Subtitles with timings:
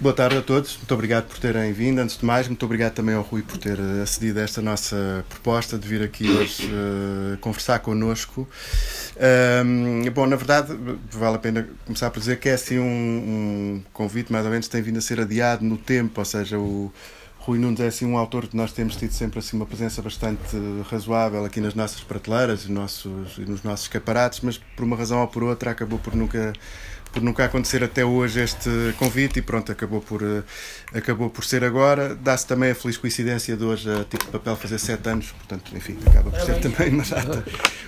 [0.00, 1.98] Boa tarde a todos, muito obrigado por terem vindo.
[1.98, 5.24] Antes de mais, muito obrigado também ao Rui por ter eh, acedido a esta nossa
[5.28, 8.48] proposta de vir aqui hoje uh, conversar connosco.
[9.66, 10.72] Um, bom, na verdade,
[11.10, 14.68] vale a pena começar por dizer que é assim um, um convite, mais ou menos,
[14.68, 16.92] tem vindo a ser adiado no tempo, ou seja, o.
[17.40, 20.54] Rui Nunes é assim um autor que nós temos tido sempre assim uma presença bastante
[20.90, 25.22] razoável aqui nas nossas prateleiras e, nossos, e nos nossos escaparates, mas por uma razão
[25.22, 26.52] ou por outra acabou por nunca
[27.12, 30.44] por nunca acontecer até hoje este convite e pronto, acabou por, uh,
[30.94, 32.14] acabou por ser agora.
[32.14, 35.76] Dá-se também a feliz coincidência de hoje a tipo de papel fazer sete anos, portanto,
[35.76, 37.44] enfim, acaba por ser também uma data,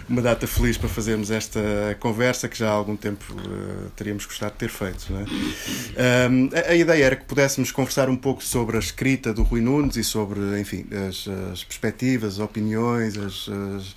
[0.08, 1.60] uma data feliz para fazermos esta
[2.00, 5.06] conversa que já há algum tempo uh, teríamos gostado de ter feito.
[5.12, 6.28] É?
[6.28, 9.60] Um, a, a, ideia era que pudéssemos conversar um pouco sobre a escrita do Rui
[9.60, 13.94] Nunes e sobre, enfim, as, as perspectivas, as opiniões, as, as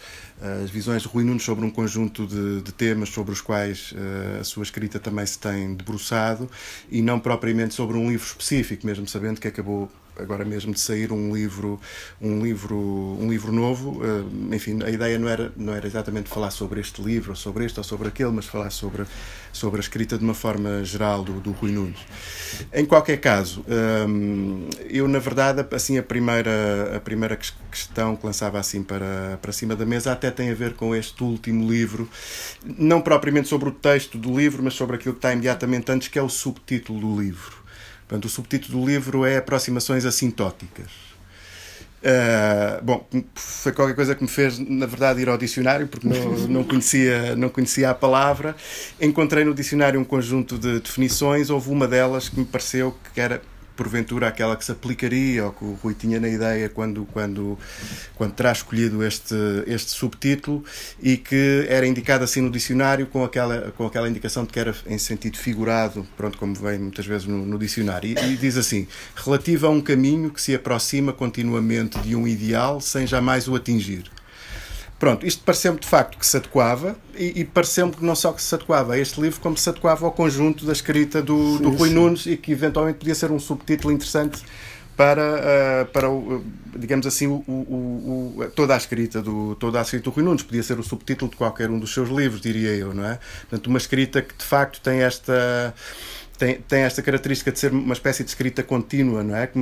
[0.63, 4.41] as visões de Rui Nunes sobre um conjunto de, de temas sobre os quais uh,
[4.41, 6.49] a sua escrita também se tem debruçado
[6.91, 11.12] e não propriamente sobre um livro específico, mesmo sabendo que acabou agora mesmo de sair
[11.12, 11.80] um livro
[12.22, 14.02] um livro um livro novo.
[14.02, 17.66] Uh, enfim a ideia não era não era exatamente falar sobre este livro ou sobre
[17.66, 19.05] este ou sobre aquele mas falar sobre
[19.52, 22.00] sobre a escrita de uma forma geral do, do Rui Nunes.
[22.73, 23.64] Em qualquer caso
[24.08, 27.38] um, eu na verdade assim a primeira a primeira
[27.72, 31.23] questão que lançava assim para para cima da mesa até tem a ver com este
[31.23, 32.09] último livro.
[32.64, 36.20] Não propriamente sobre o texto do livro mas sobre aquilo que está imediatamente antes que
[36.20, 37.62] é o subtítulo do livro
[38.07, 41.13] Portanto, o subtítulo do livro é Aproximações Assintóticas.
[42.03, 46.31] Uh, bom, foi qualquer coisa que me fez, na verdade, ir ao dicionário, porque não,
[46.49, 48.55] não, conhecia, não conhecia a palavra.
[48.99, 53.41] Encontrei no dicionário um conjunto de definições, houve uma delas que me pareceu que era
[53.75, 57.57] porventura aquela que se aplicaria ou que o Rui tinha na ideia quando, quando,
[58.15, 59.35] quando terá escolhido este,
[59.67, 60.63] este subtítulo
[61.02, 64.75] e que era indicado assim no dicionário com aquela, com aquela indicação de que era
[64.85, 68.09] em sentido figurado, pronto, como vem muitas vezes no, no dicionário.
[68.09, 72.80] E, e diz assim: relativa a um caminho que se aproxima continuamente de um ideal
[72.80, 74.03] sem jamais o atingir.
[75.03, 78.41] Pronto, isto pareceu-me de facto que se adequava e, e pareceu-me que não só que
[78.41, 81.71] se adequava a este livro, como se adequava ao conjunto da escrita do, sim, do
[81.71, 81.95] Rui sim.
[81.95, 84.42] Nunes e que eventualmente podia ser um subtítulo interessante
[84.95, 86.42] para, uh, para o,
[86.77, 90.63] digamos assim, o, o, toda a escrita do toda a escrita do Rui Nunes podia
[90.63, 93.19] ser o subtítulo de qualquer um dos seus livros, diria eu, não é?
[93.42, 95.73] Portanto, uma escrita que de facto tem esta
[96.38, 99.48] tem, tem esta característica de ser uma espécie de escrita contínua, não é?
[99.48, 99.60] Que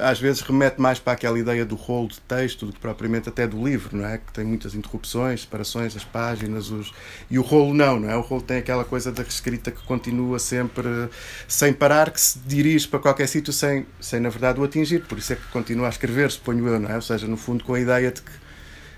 [0.00, 3.46] às vezes remete mais para aquela ideia do rolo de texto do que propriamente até
[3.46, 4.18] do livro, não é?
[4.18, 6.92] Que tem muitas interrupções, separações das páginas, os...
[7.30, 8.16] e o rolo não, não é?
[8.16, 11.08] O rolo tem aquela coisa da escrita que continua sempre
[11.46, 15.18] sem parar, que se dirige para qualquer sítio sem, sem na verdade o atingir, por
[15.18, 16.96] isso é que continua a escrever, suponho eu, não é?
[16.96, 18.32] Ou seja, no fundo com a ideia de que,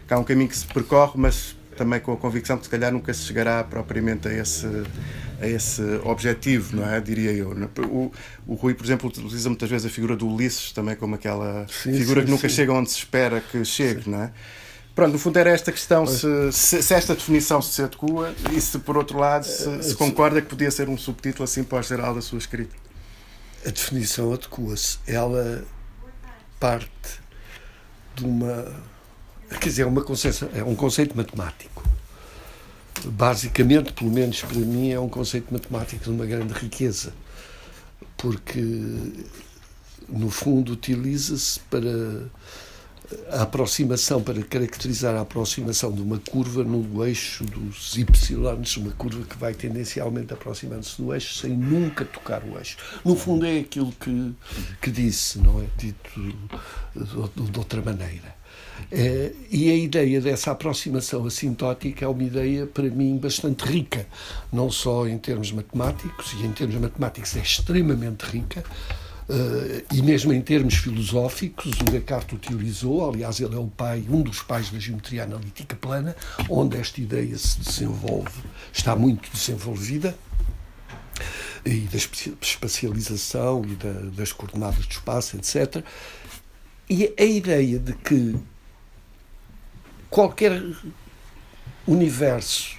[0.09, 2.92] que há um caminho que se percorre, mas também com a convicção que se calhar
[2.92, 4.66] nunca se chegará propriamente a esse,
[5.41, 7.00] a esse objetivo, não é?
[7.00, 7.56] Diria eu.
[7.88, 8.12] O,
[8.46, 11.94] o Rui, por exemplo, utiliza muitas vezes a figura do Ulisses também como aquela sim,
[11.94, 12.54] figura sim, que nunca sim.
[12.54, 14.32] chega onde se espera que chegue, não é?
[14.94, 18.78] Pronto, no fundo era esta questão, se, se, se, esta definição se adequa e se,
[18.80, 22.14] por outro lado, se, se concorda que podia ser um subtítulo assim para o geral
[22.14, 22.76] da sua escrita.
[23.64, 24.98] A definição adequa-se.
[25.06, 25.64] Ela
[26.58, 27.20] parte
[28.16, 28.70] de uma
[29.58, 30.04] Quer dizer, é, uma
[30.54, 31.82] é um conceito matemático.
[33.04, 37.12] Basicamente, pelo menos para mim, é um conceito matemático de uma grande riqueza,
[38.16, 38.62] porque,
[40.08, 42.28] no fundo, utiliza-se para
[43.30, 48.06] a aproximação, para caracterizar a aproximação de uma curva no eixo dos y,
[48.76, 52.76] uma curva que vai tendencialmente aproximando-se do eixo sem nunca tocar o eixo.
[53.04, 54.32] No fundo, é aquilo que,
[54.80, 55.66] que disse, não é?
[55.76, 56.10] Dito
[56.94, 58.39] de outra maneira.
[58.92, 64.06] É, e a ideia dessa aproximação assintótica é uma ideia, para mim, bastante rica,
[64.52, 68.64] não só em termos matemáticos, e em termos matemáticos é extremamente rica,
[69.30, 74.22] Uh, e mesmo em termos filosóficos, o Descartes utilizou, aliás, ele é o pai, um
[74.22, 76.16] dos pais da geometria analítica plana,
[76.48, 78.42] onde esta ideia se desenvolve,
[78.72, 80.16] está muito desenvolvida,
[81.64, 81.96] e da
[82.40, 85.84] espacialização e da, das coordenadas do espaço, etc.
[86.88, 88.34] E a ideia de que
[90.10, 90.60] qualquer
[91.86, 92.78] universo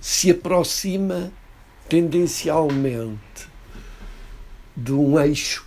[0.00, 1.32] se aproxima
[1.88, 3.48] tendencialmente
[4.76, 5.66] de um eixo,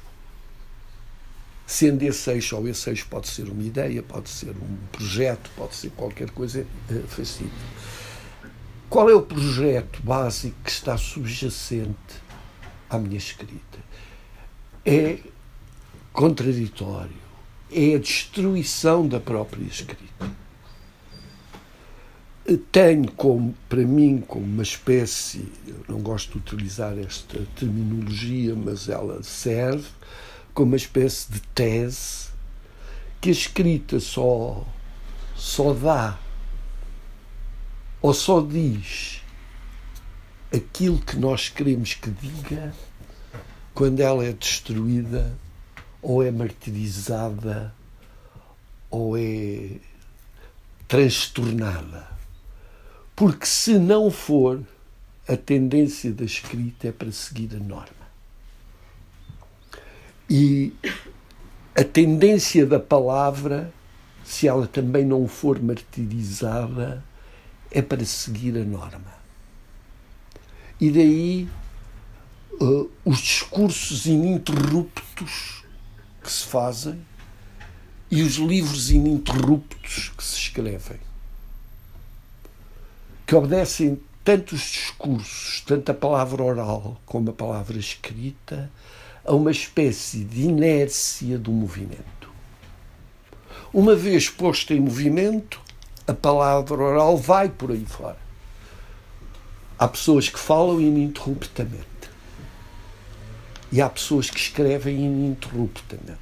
[1.68, 5.75] sendo esse eixo, ou esse eixo pode ser uma ideia, pode ser um projeto, pode
[5.75, 6.65] ser qualquer coisa,
[7.07, 7.53] facilita.
[8.89, 12.21] Qual é o projeto básico que está subjacente
[12.89, 13.79] à minha escrita?
[14.85, 15.19] É
[16.13, 17.12] contraditório,
[17.71, 20.40] é a destruição da própria escrita
[22.57, 25.51] tem como, para mim, como uma espécie,
[25.88, 29.88] não gosto de utilizar esta terminologia, mas ela serve
[30.53, 32.30] como uma espécie de tese
[33.19, 34.65] que a escrita só,
[35.36, 36.19] só dá
[38.01, 39.21] ou só diz
[40.53, 42.74] aquilo que nós queremos que diga
[43.74, 45.38] quando ela é destruída
[46.01, 47.74] ou é martirizada
[48.89, 49.77] ou é
[50.88, 52.20] transtornada.
[53.15, 54.61] Porque se não for,
[55.27, 58.01] a tendência da escrita é para seguir a norma.
[60.29, 60.73] E
[61.75, 63.71] a tendência da palavra,
[64.23, 67.03] se ela também não for martirizada,
[67.69, 69.13] é para seguir a norma.
[70.79, 71.49] E daí
[72.59, 75.63] uh, os discursos ininterruptos
[76.23, 76.99] que se fazem
[78.09, 81.10] e os livros ininterruptos que se escrevem
[83.31, 88.69] que obedecem tanto os discursos, tanto a palavra oral como a palavra escrita,
[89.23, 92.29] a uma espécie de inércia do movimento.
[93.73, 95.61] Uma vez posto em movimento,
[96.05, 98.17] a palavra oral vai por aí fora.
[99.79, 101.87] Há pessoas que falam ininterruptamente.
[103.71, 106.19] E há pessoas que escrevem ininterruptamente.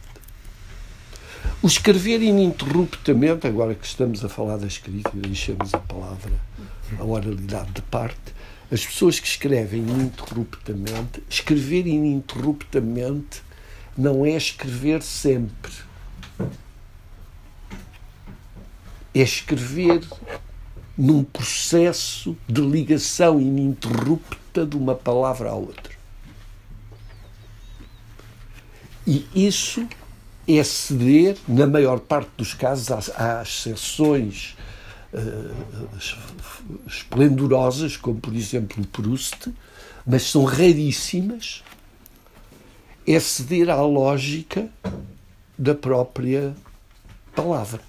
[1.59, 6.49] O escrever ininterruptamente, agora que estamos a falar da escrita e deixamos a palavra,
[6.97, 8.33] a oralidade de parte,
[8.71, 13.41] as pessoas que escrevem ininterruptamente, escrever ininterruptamente
[13.97, 15.74] não é escrever sempre.
[19.13, 20.01] É escrever
[20.97, 25.97] num processo de ligação ininterrupta de uma palavra à outra.
[29.07, 29.88] E isso
[30.47, 34.56] é ceder, na maior parte dos casos, às, às exceções
[35.13, 39.53] uh, esplendorosas, como por exemplo o Proust,
[40.06, 41.63] mas são raríssimas,
[43.07, 44.69] é ceder à lógica
[45.57, 46.56] da própria
[47.35, 47.81] palavra.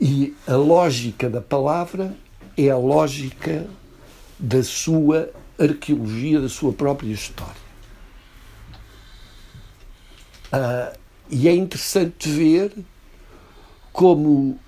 [0.00, 2.16] E a lógica da palavra
[2.56, 3.66] é a lógica
[4.38, 7.68] da sua arqueologia, da sua própria história.
[10.52, 10.96] Uh,
[11.30, 12.72] e é interessante ver
[13.92, 14.58] como,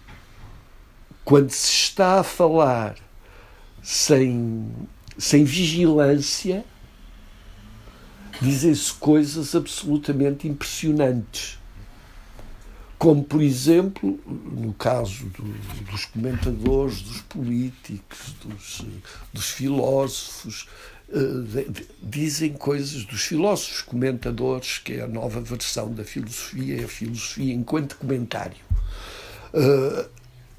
[1.30, 2.96] quando se está a falar
[3.80, 4.68] sem,
[5.16, 6.64] sem vigilância,
[8.42, 11.56] dizem-se coisas absolutamente impressionantes.
[12.98, 15.44] Como, por exemplo, no caso do,
[15.84, 18.84] dos comentadores, dos políticos, dos,
[19.32, 20.66] dos filósofos,
[21.10, 21.64] eh,
[22.02, 27.54] dizem coisas dos filósofos comentadores, que é a nova versão da filosofia, é a filosofia
[27.54, 28.68] enquanto comentário.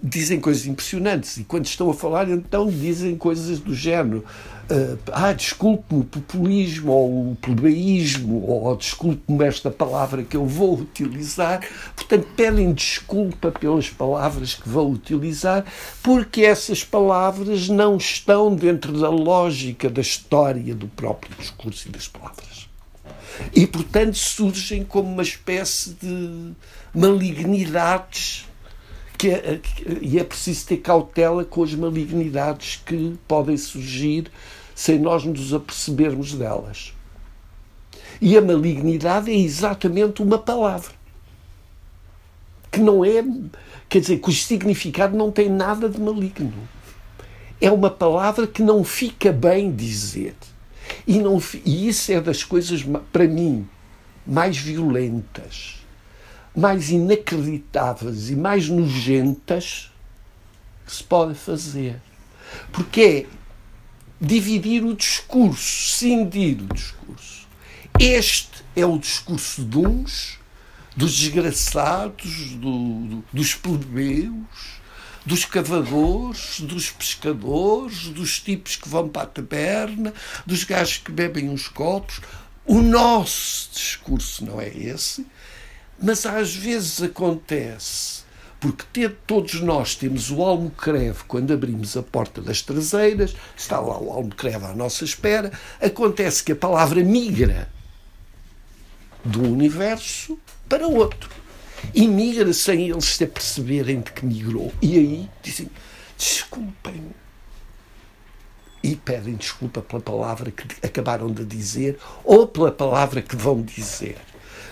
[0.03, 4.25] Dizem coisas impressionantes e quando estão a falar, então dizem coisas do género
[4.71, 10.79] uh, ah, desculpe-me o populismo ou o plebeísmo, ou desculpe-me esta palavra que eu vou
[10.79, 11.61] utilizar.
[11.95, 15.65] Portanto, pedem desculpa pelas palavras que vão utilizar,
[16.01, 22.07] porque essas palavras não estão dentro da lógica da história do próprio discurso e das
[22.07, 22.69] palavras.
[23.55, 26.51] E, portanto, surgem como uma espécie de
[26.93, 28.45] malignidades
[29.21, 29.61] que é,
[30.01, 34.31] e é preciso ter cautela com as malignidades que podem surgir
[34.73, 36.91] sem nós nos apercebermos delas.
[38.19, 40.91] E a malignidade é exatamente uma palavra.
[42.71, 43.23] Que não é,
[43.87, 46.67] quer dizer, cujo significado não tem nada de maligno.
[47.61, 50.33] É uma palavra que não fica bem dizer.
[51.05, 53.69] E, não, e isso é das coisas, para mim,
[54.25, 55.80] mais violentas,
[56.55, 59.91] mais inacreditáveis e mais nojentas
[60.85, 62.01] que se pode fazer.
[62.71, 63.41] Porque é
[64.19, 67.47] dividir o discurso, cindir o discurso.
[67.99, 70.39] Este é o discurso de uns,
[70.95, 74.81] dos desgraçados, do, do, dos plebeus,
[75.25, 80.13] dos cavadores, dos pescadores, dos tipos que vão para a taberna,
[80.45, 82.21] dos gajos que bebem uns copos.
[82.65, 85.25] O nosso discurso não é esse,
[86.01, 88.21] mas às vezes acontece
[88.61, 94.11] porque todos nós temos o almocreve quando abrimos a porta das traseiras, está lá o
[94.11, 97.67] almocreve à nossa espera, acontece que a palavra migra
[99.25, 100.37] de um universo
[100.69, 101.29] para outro.
[101.91, 104.71] E migra sem eles se aperceberem de que migrou.
[104.79, 105.67] E aí dizem:
[106.15, 107.03] desculpem.
[108.83, 114.17] E pedem desculpa pela palavra que acabaram de dizer ou pela palavra que vão dizer.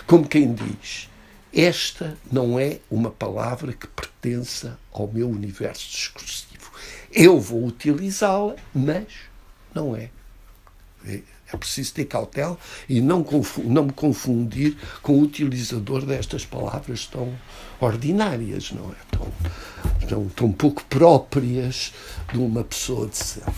[0.06, 1.09] Como quem diz:
[1.52, 6.70] esta não é uma palavra que pertença ao meu universo discursivo.
[7.12, 9.06] Eu vou utilizá-la, mas
[9.74, 10.10] não é.
[11.04, 11.20] é.
[11.52, 12.56] É preciso ter cautela
[12.88, 13.26] e não,
[13.64, 17.36] não me confundir com o utilizador destas palavras tão
[17.80, 18.94] ordinárias, não é?
[19.10, 21.92] Tão, tão, tão pouco próprias
[22.32, 23.50] de uma pessoa decente.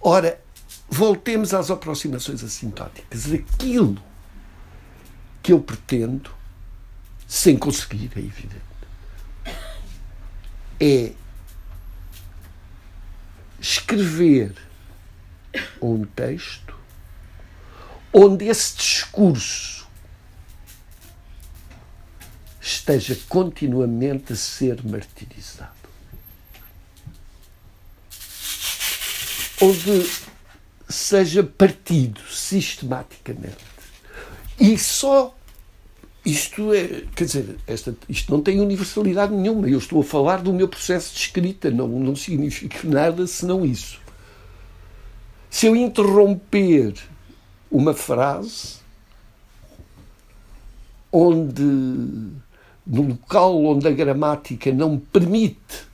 [0.00, 0.40] Ora,
[0.88, 3.32] voltemos às aproximações assintóticas.
[3.32, 4.00] Aquilo
[5.50, 6.30] que eu pretendo,
[7.26, 8.62] sem conseguir, é evidente,
[10.78, 11.12] é
[13.58, 14.54] escrever
[15.82, 16.72] um texto
[18.12, 19.88] onde esse discurso
[22.60, 25.72] esteja continuamente a ser martirizado.
[29.60, 30.08] Onde
[30.88, 33.56] seja partido sistematicamente.
[34.60, 35.36] E só
[36.24, 39.68] isto é, quer dizer, esta, isto não tem universalidade nenhuma.
[39.68, 44.00] Eu estou a falar do meu processo de escrita, não, não significa nada senão isso.
[45.48, 46.94] Se eu interromper
[47.70, 48.80] uma frase
[51.12, 55.88] onde no local onde a gramática não permite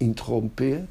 [0.00, 0.86] interromper,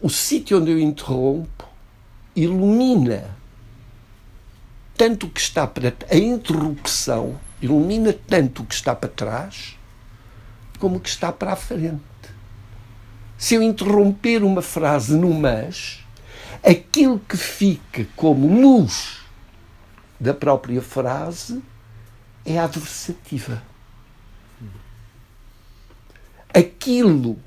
[0.00, 1.66] o sítio onde eu interrompo
[2.36, 3.36] ilumina
[4.96, 9.76] tanto o que está para a interrupção ilumina tanto o que está para trás
[10.78, 12.14] como o que está para a frente
[13.36, 16.00] se eu interromper uma frase no mas,
[16.62, 19.18] aquilo que fica como luz
[20.18, 21.62] da própria frase
[22.44, 23.62] é adversativa.
[26.54, 27.38] Aquilo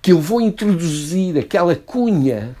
[0.00, 2.56] que eu vou introduzir, aquela cunha,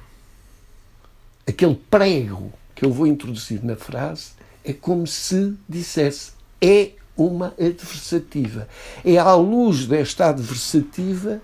[1.46, 4.30] aquele prego que eu vou introduzir na frase,
[4.64, 6.32] é como se dissesse
[6.62, 8.66] é uma adversativa.
[9.04, 11.42] É à luz desta adversativa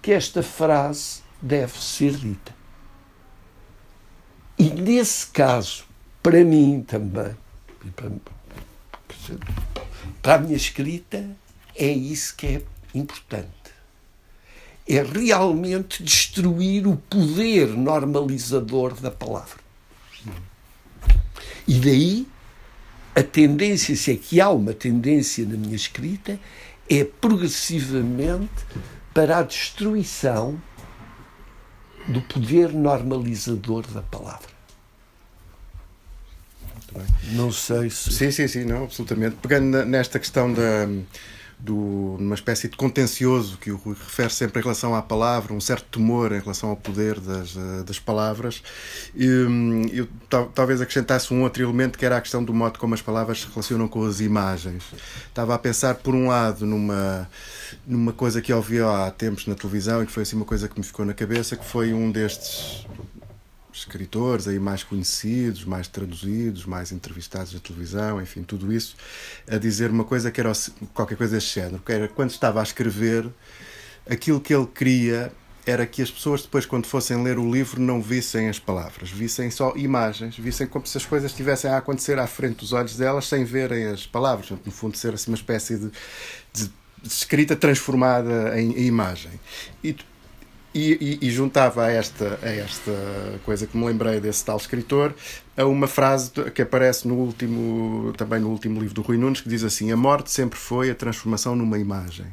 [0.00, 2.54] que esta frase deve ser dita.
[4.56, 5.86] E nesse caso,
[6.22, 7.36] para mim também,
[10.22, 11.36] para, a minha escrita,
[11.74, 12.62] é isso que é
[12.94, 13.50] importante.
[14.86, 19.63] É realmente destruir o poder normalizador da palavra.
[21.66, 22.26] E daí
[23.14, 26.38] a tendência, se é que há uma tendência na minha escrita,
[26.90, 28.50] é progressivamente
[29.12, 30.60] para a destruição
[32.08, 34.54] do poder normalizador da palavra.
[37.32, 38.12] Não sei se.
[38.12, 39.36] Sim, sim, sim, não, absolutamente.
[39.36, 40.86] Pegando nesta questão da
[41.64, 45.60] do, numa espécie de contencioso que o Rui refere sempre em relação à palavra, um
[45.60, 48.62] certo temor em relação ao poder das, eh, das palavras.
[49.14, 50.06] E, hum, eu
[50.54, 53.48] talvez acrescentasse um outro elemento que era a questão do modo como as palavras se
[53.48, 54.84] relacionam com as imagens.
[55.26, 57.28] Estava a pensar, por um lado, numa,
[57.86, 60.78] numa coisa que ouvi há tempos na televisão e que foi assim uma coisa que
[60.78, 62.86] me ficou na cabeça, que foi um destes
[63.74, 68.96] escritores aí mais conhecidos, mais traduzidos, mais entrevistados na televisão, enfim, tudo isso,
[69.48, 70.52] a dizer uma coisa que era
[70.92, 73.28] qualquer coisa deste género, que era quando estava a escrever,
[74.08, 75.32] aquilo que ele queria
[75.66, 79.50] era que as pessoas depois, quando fossem ler o livro, não vissem as palavras, vissem
[79.50, 83.26] só imagens, vissem como se as coisas estivessem a acontecer à frente dos olhos delas
[83.26, 84.50] sem verem as palavras.
[84.50, 85.90] No fundo, ser assim uma espécie de,
[86.52, 86.70] de,
[87.02, 89.32] escrita transformada em, em imagem.
[89.82, 89.96] E
[90.74, 92.92] e, e, e, juntava a esta, a esta
[93.44, 95.14] coisa que me lembrei desse tal escritor
[95.56, 99.48] a uma frase que aparece no último, também no último livro do Rui Nunes, que
[99.48, 102.26] diz assim: A morte sempre foi a transformação numa imagem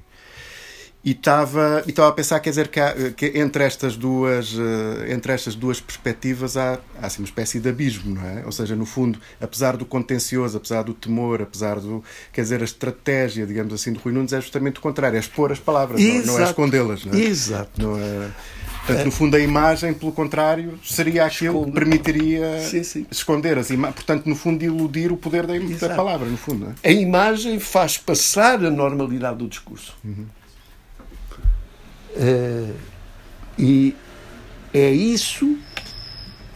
[1.03, 5.11] e estava e estava a pensar quer dizer que, há, que, entre estas duas eh,
[5.13, 8.75] entre estas duas perspectivas há, há assim uma espécie de abismo não é ou seja
[8.75, 13.73] no fundo apesar do contencioso apesar do temor apesar do quer dizer a estratégia digamos
[13.73, 16.27] assim do Rui Nunes é justamente o contrário é expor as palavras Exato.
[16.27, 17.19] não, é escondê-las não é?
[17.19, 18.29] Exato não é
[18.85, 21.65] Portanto, no fundo, a imagem, pelo contrário, seria aquilo Esconde.
[21.67, 23.05] que permitiria sim, sim.
[23.11, 23.93] esconder as imagens.
[23.93, 25.53] Portanto, no fundo, iludir o poder da,
[25.87, 26.73] da palavra, no fundo.
[26.83, 26.89] É?
[26.89, 29.95] A imagem faz passar a normalidade do discurso.
[30.03, 30.25] Uhum.
[32.15, 32.75] Uh,
[33.57, 33.95] e
[34.73, 35.57] é isso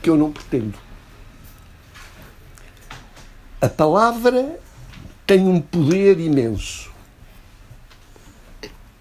[0.01, 0.77] que eu não pretendo.
[3.62, 4.59] A palavra
[5.25, 6.91] tem um poder imenso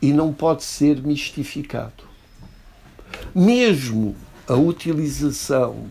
[0.01, 2.05] e não pode ser mistificado.
[3.35, 5.87] Mesmo a utilização,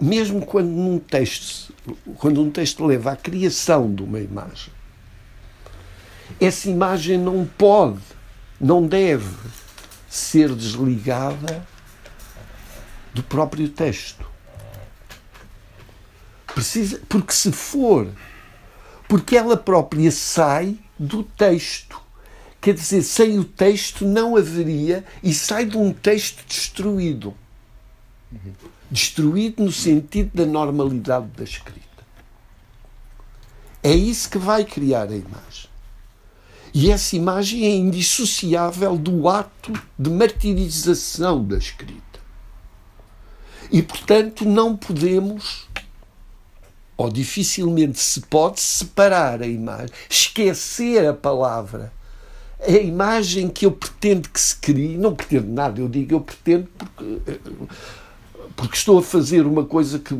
[0.00, 1.72] mesmo quando num texto,
[2.18, 4.72] quando um texto leva à criação de uma imagem,
[6.40, 8.00] essa imagem não pode
[8.60, 9.34] não deve
[10.08, 11.66] ser desligada
[13.12, 14.24] do próprio texto.
[16.46, 18.08] Precisa, porque se for,
[19.08, 22.00] porque ela própria sai do texto.
[22.60, 27.34] quer dizer, sem o texto não haveria, e sai de um texto destruído.
[28.90, 31.84] Destruído no sentido da normalidade da escrita.
[33.82, 35.53] É isso que vai criar a imagem.
[36.74, 42.02] E essa imagem é indissociável do ato de martirização da escrita.
[43.70, 45.68] E, portanto, não podemos,
[46.96, 51.92] ou dificilmente se pode, separar a imagem, esquecer a palavra.
[52.60, 56.68] A imagem que eu pretendo que se crie, não pretendo nada, eu digo eu pretendo
[56.76, 57.20] porque
[58.56, 60.14] porque estou a fazer uma coisa que,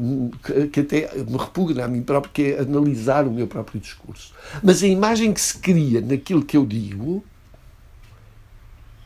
[0.68, 4.34] que, até me repugna a mim próprio, que é analisar o meu próprio discurso.
[4.62, 7.24] Mas a imagem que se cria naquilo que eu digo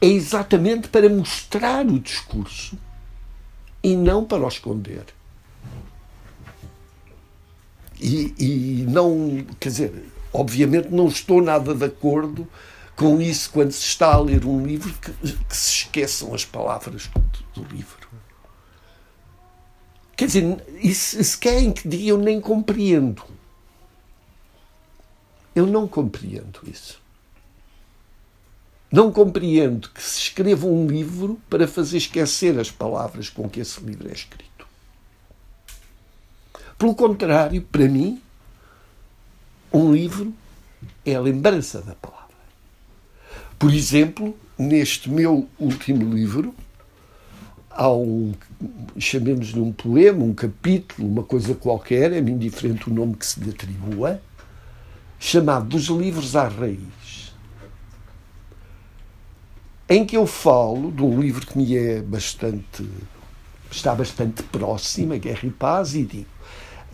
[0.00, 2.78] é exatamente para mostrar o discurso
[3.82, 5.04] e não para o esconder.
[8.00, 12.47] E, e não, quer dizer, obviamente não estou nada de acordo
[12.94, 17.08] com isso quando se está a ler um livro que, que se esqueçam as palavras
[17.54, 17.98] do, do livro.
[20.18, 23.22] Quer dizer, se querem que diga, eu nem compreendo.
[25.54, 27.00] Eu não compreendo isso.
[28.90, 33.80] Não compreendo que se escreva um livro para fazer esquecer as palavras com que esse
[33.80, 34.66] livro é escrito.
[36.76, 38.20] Pelo contrário, para mim,
[39.72, 40.34] um livro
[41.06, 42.34] é a lembrança da palavra.
[43.56, 46.52] Por exemplo, neste meu último livro,
[47.70, 48.34] há um,
[48.98, 53.50] chamemos-lhe um poema, um capítulo, uma coisa qualquer, é-me indiferente o nome que se lhe
[53.50, 54.20] atribua,
[55.18, 57.32] chamado Dos Livros à Raiz,
[59.88, 62.88] em que eu falo de um livro que me é bastante,
[63.70, 66.38] está bastante próximo, a Guerra e Paz, e digo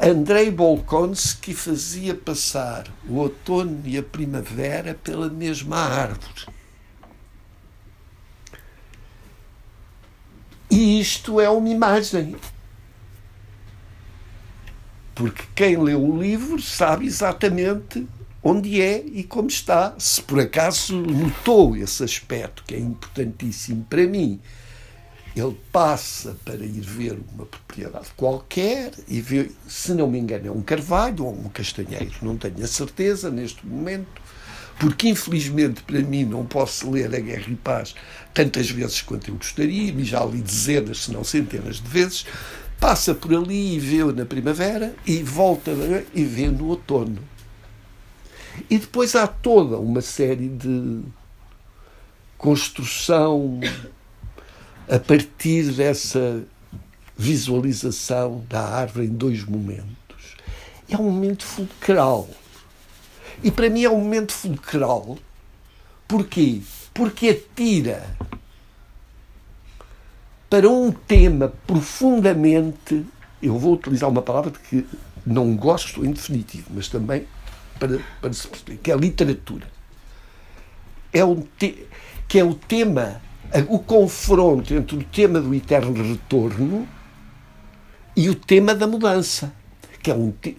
[0.00, 6.46] Andrei Bolkonski fazia passar o outono e a primavera pela mesma árvore.
[10.74, 12.34] E isto é uma imagem.
[15.14, 18.04] Porque quem lê o livro sabe exatamente
[18.42, 19.94] onde é e como está.
[20.00, 24.40] Se por acaso notou esse aspecto que é importantíssimo para mim,
[25.36, 30.50] ele passa para ir ver uma propriedade qualquer e vê, se não me engano, é
[30.50, 34.23] um carvalho ou um castanheiro, não tenho a certeza neste momento
[34.78, 37.94] porque infelizmente para mim não posso ler A Guerra e Paz
[38.32, 42.26] tantas vezes quanto eu gostaria, e já li dezenas, se não centenas de vezes,
[42.80, 45.70] passa por ali e vê na primavera e volta
[46.12, 47.22] e vê no outono.
[48.68, 51.00] E depois há toda uma série de
[52.36, 53.60] construção
[54.88, 56.44] a partir dessa
[57.16, 60.36] visualização da árvore em dois momentos.
[60.88, 62.28] É um momento fulcral
[63.42, 65.18] e para mim é um momento fulcral.
[66.06, 66.60] Porquê?
[66.92, 68.16] Porque atira
[70.48, 73.04] para um tema profundamente.
[73.42, 74.86] Eu vou utilizar uma palavra que
[75.26, 77.26] não gosto em definitivo, mas também
[77.78, 79.66] para, para se perceber, que é a literatura.
[81.12, 81.86] É um te,
[82.28, 83.20] que é o tema,
[83.68, 86.88] o confronto entre o tema do eterno retorno
[88.16, 89.52] e o tema da mudança
[90.04, 90.54] que é um, que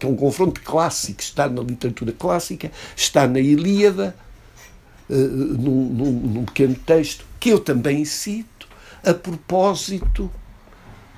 [0.00, 4.16] é um confronto clássico, está na literatura clássica, está na Ilíada,
[5.10, 8.66] uh, num, num, num, pequeno texto, que eu também cito,
[9.04, 10.30] a propósito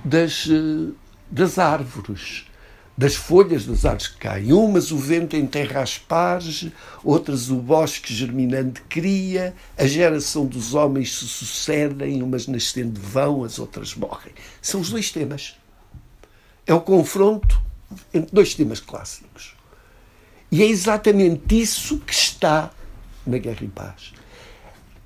[0.04, 0.92] das, uh,
[1.30, 2.46] das árvores,
[2.96, 4.52] das folhas das árvores que caem.
[4.52, 6.66] Umas o vento enterra as pares,
[7.04, 13.60] outras o bosque germinante cria, a geração dos homens se sucedem, umas nascendo vão, as
[13.60, 14.32] outras morrem.
[14.60, 15.54] São os dois temas.
[16.66, 17.67] É o confronto
[18.32, 19.54] dois temas clássicos.
[20.50, 22.70] E é exatamente isso que está
[23.26, 24.12] na Guerra e Paz.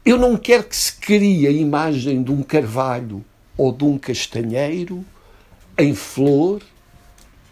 [0.05, 3.25] Eu não quero que se crie a imagem de um carvalho
[3.57, 5.05] ou de um castanheiro
[5.79, 6.62] em flor,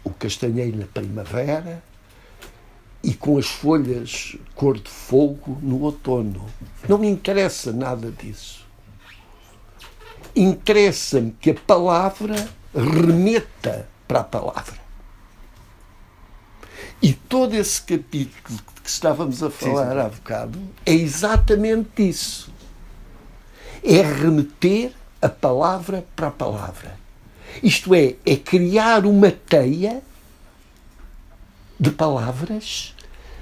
[0.03, 1.83] o castanheiro na primavera
[3.03, 6.45] e com as folhas cor de fogo no outono.
[6.87, 8.65] Não me interessa nada disso.
[10.35, 12.35] Interessa-me que a palavra
[12.73, 14.80] remeta para a palavra.
[17.01, 19.99] E todo esse capítulo que estávamos a falar sim, sim.
[19.99, 22.51] há bocado é exatamente isso.
[23.83, 26.99] É remeter a palavra para a palavra.
[27.63, 30.01] Isto é, é criar uma teia
[31.79, 32.95] de palavras,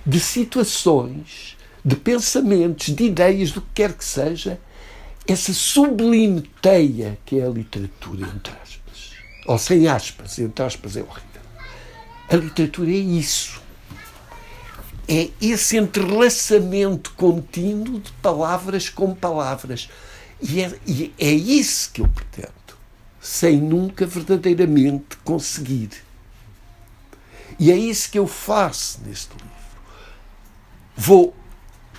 [0.05, 4.59] de situações, de pensamentos, de ideias, do que quer que seja,
[5.27, 9.11] essa sublime teia que é a literatura, entre aspas.
[9.45, 11.28] Ou sem aspas, entre aspas é horrível.
[12.29, 13.59] A literatura é isso.
[15.07, 19.89] é esse entrelaçamento contínuo de palavras com palavras.
[20.39, 22.77] E é, e é isso que eu pretendo,
[23.19, 25.89] sem nunca verdadeiramente conseguir.
[27.57, 29.49] E é isso que eu faço neste livro.
[30.95, 31.35] Vou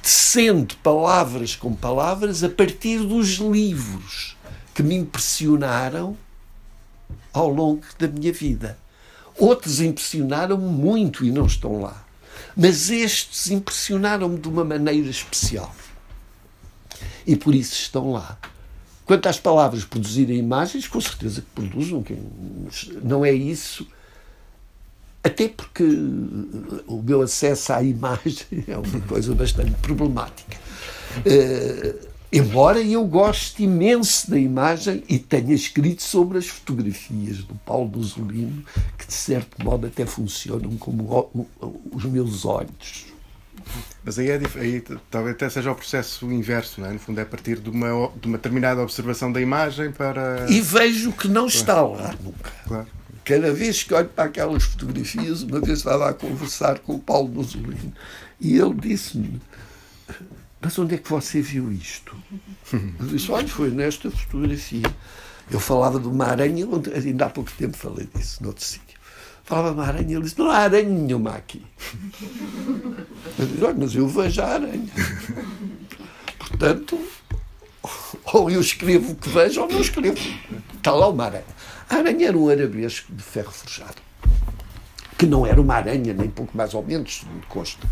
[0.01, 4.37] tecendo palavras com palavras a partir dos livros
[4.73, 6.17] que me impressionaram
[7.33, 8.79] ao longo da minha vida.
[9.41, 12.05] Outros impressionaram-me muito e não estão lá.
[12.55, 15.75] Mas estes impressionaram-me de uma maneira especial.
[17.27, 18.39] E por isso estão lá.
[19.07, 22.05] Quanto às palavras produzirem imagens, com certeza que produzem.
[23.03, 23.87] Não é isso.
[25.25, 25.85] Até porque
[26.87, 30.59] o meu acesso à imagem é uma coisa bastante problemática.
[31.19, 37.89] Uh, Embora eu goste imenso da imagem e tenha escrito sobre as fotografias do Paulo
[37.89, 38.63] Musolino,
[38.97, 41.29] que de certo modo até funcionam como
[41.93, 43.07] os meus olhos.
[44.05, 46.93] Mas aí, é, aí talvez até seja o processo inverso, não é?
[46.93, 50.47] No fundo, é a partir de uma, de uma determinada observação da imagem para.
[50.49, 52.51] E vejo que não está lá nunca.
[52.67, 52.87] Claro.
[53.25, 57.29] Cada vez que olho para aquelas fotografias, uma vez estava a conversar com o Paulo
[57.29, 57.93] Musolino
[58.41, 59.41] e ele disse-me
[60.61, 62.15] mas onde é que você viu isto?
[62.73, 64.83] Eu disse, olha, foi nesta fotografia.
[65.51, 69.01] Eu falava de uma aranha, ainda há pouco tempo falei disso, noutro sítio.
[69.43, 71.65] Falava de uma aranha, ele disse, não há aranha nenhuma aqui.
[73.39, 74.93] Eu disse, olha, mas eu vejo a aranha.
[76.39, 77.01] Portanto,
[78.33, 80.19] ou eu escrevo o que vejo ou não escrevo.
[80.77, 81.45] Está lá uma aranha.
[81.89, 84.01] A aranha era um arabesco de ferro forjado
[85.21, 87.87] que não era uma aranha, nem pouco mais ou menos, de costo.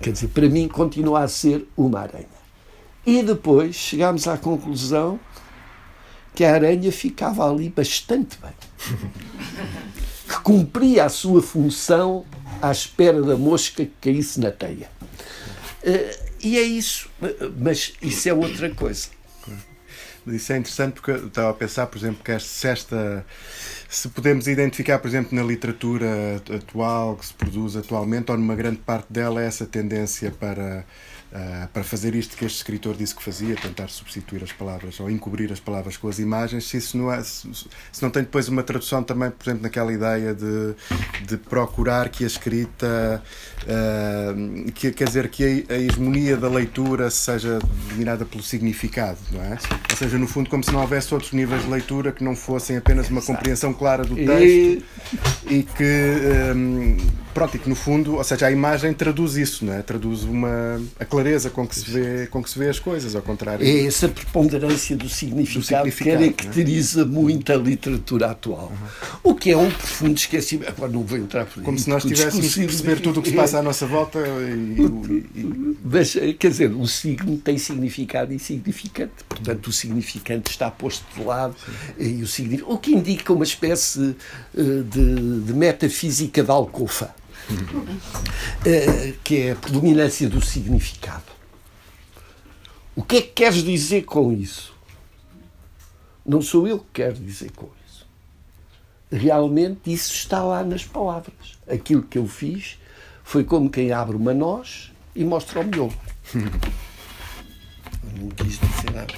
[0.00, 2.24] Quer dizer, para mim continua a ser uma aranha.
[3.04, 5.20] E depois chegámos à conclusão
[6.34, 8.54] que a aranha ficava ali bastante bem.
[10.26, 12.24] Que cumpria a sua função
[12.60, 14.90] à espera da mosca que caísse na teia.
[15.84, 17.08] Eh, e é isso.
[17.60, 19.08] Mas isso é outra coisa.
[20.26, 23.24] Isso é interessante porque eu estava a pensar, por exemplo, que se esta
[23.88, 28.78] se podemos identificar, por exemplo, na literatura atual que se produz atualmente, ou numa grande
[28.78, 30.84] parte dela, essa tendência para
[31.32, 35.10] uh, para fazer isto que este escritor disse que fazia, tentar substituir as palavras ou
[35.10, 37.48] encobrir as palavras com as imagens, se isso não, é, se,
[37.92, 40.74] se não tem depois uma tradução também, por exemplo, naquela ideia de,
[41.26, 43.22] de procurar que a escrita,
[43.62, 47.58] uh, que, quer dizer, que a, a hegemonia da leitura seja
[47.90, 49.58] dominada pelo significado, não é?
[49.90, 52.76] Ou seja, no fundo, como se não houvesse outros níveis de leitura que não fossem
[52.76, 54.84] apenas uma compreensão clara do texto
[55.50, 59.62] e, e que, um, pronto, e que no fundo, ou seja, a imagem traduz isso,
[59.62, 59.82] não é?
[59.82, 63.20] Traduz uma, a clareza com que se vê, com que se vê as coisas, ao
[63.20, 63.62] contrário.
[63.62, 67.04] É essa preponderância do significado, do significado que caracteriza é?
[67.04, 68.72] muito a literatura atual.
[68.72, 69.32] Uhum.
[69.32, 70.70] O que é um profundo esquecimento.
[70.70, 73.36] Agora não vou entrar por Como se nós tivéssemos que perceber tudo o que se
[73.36, 74.18] passa à nossa volta.
[74.18, 74.80] E,
[75.38, 75.76] e...
[75.84, 79.12] Mas, quer dizer, o signo tem significado e significante.
[79.28, 81.54] Portanto, o significante está posto de lado.
[81.98, 84.16] E o, o que indica uma espécie
[84.56, 87.14] eh, de, de metafísica da alcofa.
[88.64, 91.36] Eh, que é a predominância do significado.
[92.94, 94.74] O que é que queres dizer com isso?
[96.24, 98.06] Não sou eu que quero dizer com isso.
[99.12, 101.56] Realmente isso está lá nas palavras.
[101.68, 102.78] Aquilo que eu fiz
[103.22, 105.94] foi como quem abre uma noz e mostra o miolo.
[108.18, 109.14] Não quis dizer nada.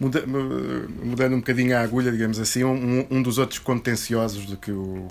[0.00, 4.70] Muda, mudando um bocadinho a agulha, digamos assim, um, um dos outros contenciosos de que
[4.70, 5.08] o,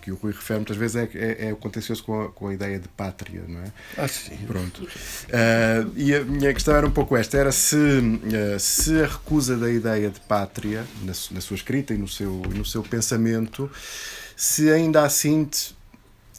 [0.00, 2.54] que o Rui refere muitas vezes é, é, é o contencioso com a, com a,
[2.54, 3.72] ideia de pátria, não é?
[3.98, 4.38] Ah, sim.
[4.46, 4.82] Pronto.
[4.82, 9.56] Uh, e a minha questão era um pouco esta: era se, uh, se a recusa
[9.56, 13.70] da ideia de pátria, na, na sua escrita e no seu, no seu pensamento,
[14.34, 15.46] se ainda assim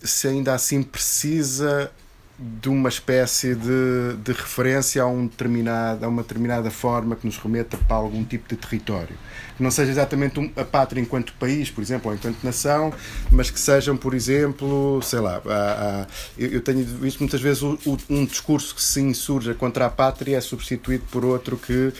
[0.03, 1.89] se ainda assim precisa
[2.37, 7.37] de uma espécie de, de referência a, um determinado, a uma determinada forma que nos
[7.37, 9.15] remeta para algum tipo de território.
[9.55, 12.91] Que não seja exatamente um, a pátria enquanto país, por exemplo, ou enquanto nação,
[13.31, 17.77] mas que sejam, por exemplo, sei lá, a, a, eu tenho visto muitas vezes o,
[17.85, 21.93] o, um discurso que se insurja contra a pátria é substituído por outro que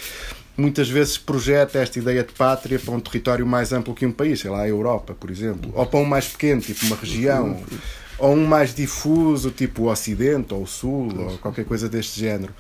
[0.58, 4.40] muitas vezes projeta esta ideia de pátria para um território mais amplo que um país,
[4.40, 7.60] sei lá, a Europa, por exemplo, ou para um mais pequeno, tipo uma região
[8.18, 12.54] ou um mais difuso, tipo o Ocidente ou o Sul, ou qualquer coisa deste género.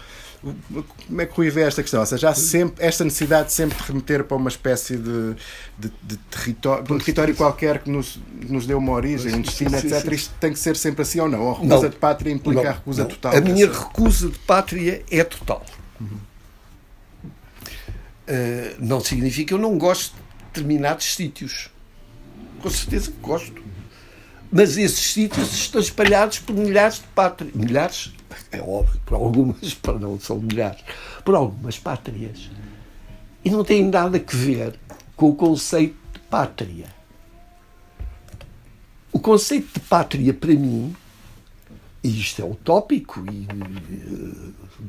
[1.07, 2.01] Como é que Rui vê esta questão?
[2.01, 5.35] Ou seja, há sempre esta necessidade sempre de remeter para uma espécie de,
[5.77, 9.77] de, de território, de um território qualquer que nos, nos deu uma origem, um destino,
[9.77, 10.11] etc.
[10.11, 11.41] Isto tem que ser sempre assim ou não?
[11.41, 13.09] Ou a recusa não, de pátria implica não, a recusa não.
[13.09, 13.37] total?
[13.37, 15.65] A minha recusa de pátria é total.
[16.01, 16.17] Uhum.
[18.27, 21.69] Uh, não significa que eu não gosto de determinados sítios.
[22.61, 23.63] Com certeza que gosto
[24.55, 27.55] Mas esses sítios estão espalhados por milhares de pátrias.
[27.55, 28.13] Milhares,
[28.51, 30.79] é óbvio, por algumas, para não são milhares,
[31.25, 32.51] por algumas pátrias.
[33.43, 34.79] E não tem nada a ver
[35.15, 36.85] com o conceito de pátria.
[39.11, 40.95] O conceito de pátria, para mim,
[42.03, 43.47] e isto é utópico, e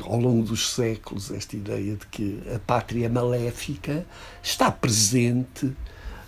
[0.03, 4.07] ao longo dos séculos, esta ideia de que a pátria maléfica
[4.43, 5.75] está presente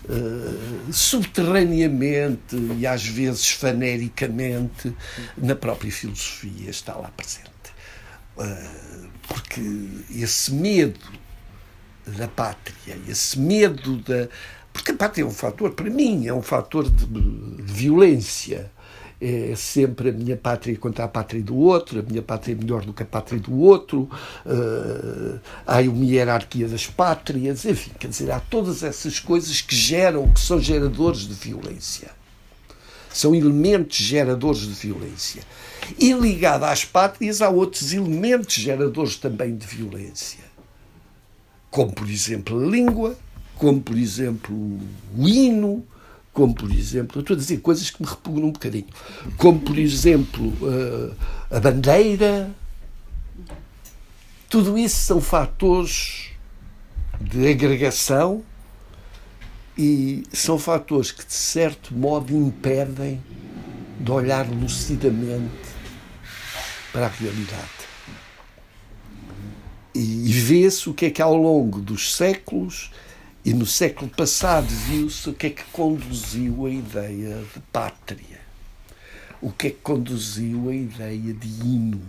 [0.08, 4.94] uh, subterraneamente e às vezes fanericamente
[5.36, 7.50] na própria filosofia, está lá presente.
[8.36, 9.60] Uh, porque
[10.10, 11.00] esse medo
[12.06, 14.28] da pátria, esse medo da.
[14.72, 18.70] Porque a pátria é um fator, para mim, é um fator de, de violência
[19.20, 22.84] é sempre a minha pátria contra a pátria do outro, a minha pátria é melhor
[22.84, 24.08] do que a pátria do outro,
[24.44, 30.30] uh, há uma hierarquia das pátrias, enfim, quer dizer, há todas essas coisas que geram,
[30.32, 32.10] que são geradores de violência.
[33.10, 35.42] São elementos geradores de violência.
[35.98, 40.44] E ligado às pátrias, há outros elementos geradores também de violência.
[41.70, 43.16] Como, por exemplo, a língua,
[43.56, 44.54] como, por exemplo,
[45.16, 45.82] o hino,
[46.36, 48.84] como por exemplo, estou a dizer coisas que me repugnam um bocadinho,
[49.38, 52.54] como por exemplo eh, a bandeira,
[54.46, 56.32] tudo isso são fatores
[57.18, 58.44] de agregação
[59.78, 63.22] e são fatores que de certo modo impedem
[63.98, 65.70] de olhar lucidamente
[66.92, 67.86] para a realidade.
[69.94, 72.90] E vê-se o que é que ao longo dos séculos
[73.46, 78.40] e no século passado viu-se o que é que conduziu a ideia de pátria,
[79.40, 82.02] o que é que conduziu a ideia de hino,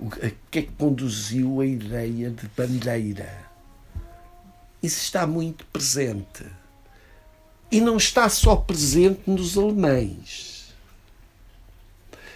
[0.00, 3.48] o que é que conduziu a ideia de bandeira.
[4.82, 6.44] Isso está muito presente.
[7.70, 10.74] E não está só presente nos alemães.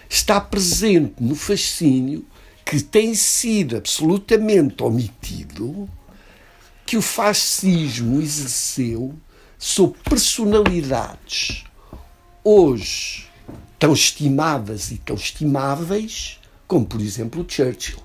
[0.09, 2.25] Está presente no fascínio
[2.65, 5.89] que tem sido absolutamente omitido
[6.89, 9.13] que o fascismo exerceu
[9.59, 11.63] sobre personalidades
[12.43, 13.29] hoje
[13.77, 17.99] tão estimadas e tão estimáveis como, por exemplo, Churchill.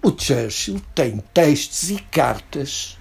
[0.00, 2.96] O Churchill tem textos e cartas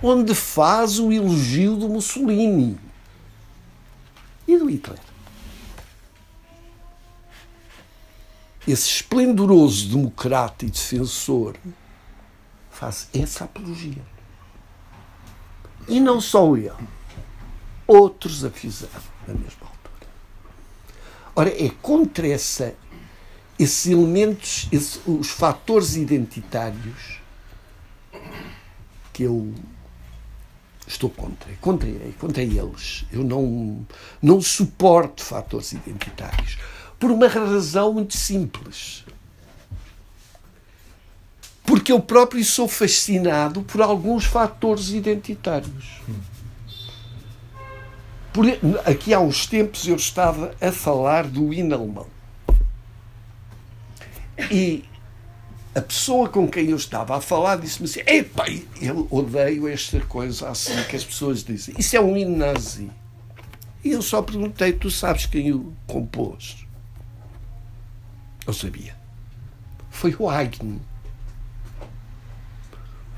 [0.00, 2.78] onde faz o elogio do Mussolini
[4.46, 5.00] e do Hitler.
[8.64, 11.56] Esse esplendoroso democrata e defensor
[12.78, 14.04] faz essa apologia.
[15.88, 16.70] E não só ele,
[17.88, 20.10] outros a fizeram na mesma altura.
[21.34, 22.76] Ora, é contra essa,
[23.58, 24.68] esses elementos,
[25.04, 27.20] os fatores identitários
[29.12, 29.52] que eu
[30.86, 33.06] estou contra, contra, contra eles.
[33.10, 33.84] Eu não,
[34.22, 36.58] não suporto fatores identitários.
[36.96, 39.04] Por uma razão muito simples
[41.68, 46.00] porque eu próprio sou fascinado por alguns fatores identitários.
[48.32, 48.46] Por,
[48.86, 52.06] aqui há uns tempos eu estava a falar do hino alemão.
[54.50, 54.82] E
[55.74, 58.46] a pessoa com quem eu estava a falar disse-me assim: Epá,
[58.80, 61.74] eu odeio esta coisa assim que as pessoas dizem.
[61.76, 62.90] Isso é um hino nazi.
[63.84, 66.66] E eu só perguntei: Tu sabes quem o compôs?
[68.46, 68.96] Eu sabia.
[69.90, 70.78] Foi o Haydn.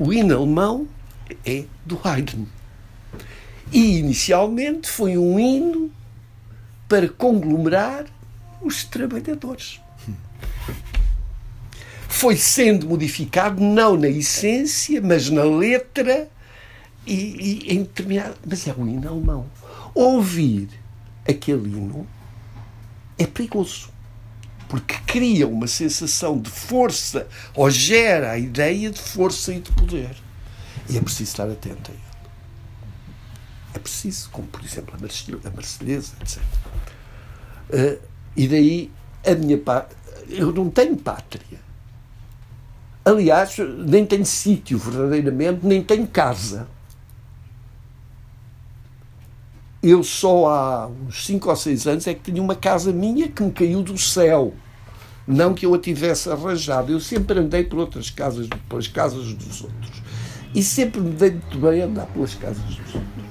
[0.01, 0.89] O hino alemão
[1.45, 2.47] é do Haydn.
[3.71, 5.93] E inicialmente foi um hino
[6.89, 8.07] para conglomerar
[8.63, 9.79] os trabalhadores.
[12.09, 16.31] Foi sendo modificado não na essência, mas na letra
[17.07, 18.37] e, e em determinado.
[18.49, 19.47] Mas é um hino alemão.
[19.95, 20.71] Ouvir
[21.29, 22.07] aquele hino
[23.19, 23.91] é perigoso
[24.71, 30.17] porque cria uma sensação de força ou gera a ideia de força e de poder.
[30.89, 32.03] E é preciso estar atento a ele.
[33.75, 36.39] É preciso, como por exemplo a Marselhesa, etc.
[37.69, 38.01] Uh,
[38.37, 38.93] e daí
[39.27, 39.99] a minha pátria.
[40.29, 41.59] Eu não tenho pátria.
[43.05, 46.69] Aliás, nem tenho sítio verdadeiramente, nem tenho casa.
[49.83, 53.43] Eu só há uns 5 ou 6 anos é que tinha uma casa minha que
[53.43, 54.55] me caiu do céu.
[55.27, 56.93] Não que eu a tivesse arranjado.
[56.93, 60.03] Eu sempre andei por outras casas, pelas casas dos outros.
[60.55, 63.31] E sempre me dei muito bem andar pelas casas dos outros.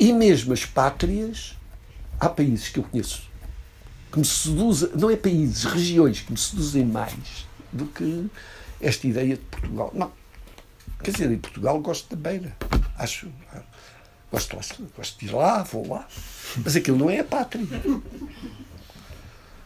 [0.00, 1.56] E mesmo as pátrias,
[2.18, 3.28] há países que eu conheço
[4.10, 8.26] que me seduzem, não é países, regiões que me seduzem mais do que
[8.80, 9.90] esta ideia de Portugal.
[9.94, 10.10] Não.
[11.02, 12.56] Quer dizer, em Portugal gosto da beira.
[12.96, 13.28] Acho
[14.30, 14.62] Gosto, lá,
[14.96, 16.06] gosto de ir lá, vou lá.
[16.62, 17.64] Mas aquilo não é a pátria.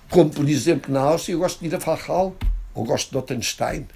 [0.09, 2.37] Como, por exemplo, na Áustria, eu gosto de ir a Fachal,
[2.75, 3.87] ou gosto de Ottenstein.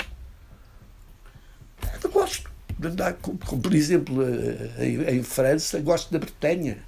[2.02, 4.22] Eu gosto de andar, como, como por exemplo,
[4.78, 6.78] em, em, França, gosto da Bretanha.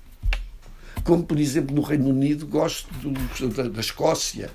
[1.05, 4.51] Como, por exemplo, no Reino Unido, gosto do, da, da Escócia.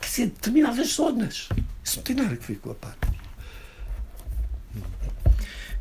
[0.00, 1.48] Quer dizer, determinadas zonas.
[1.82, 3.25] Isso não tem nada a ver com a pátria.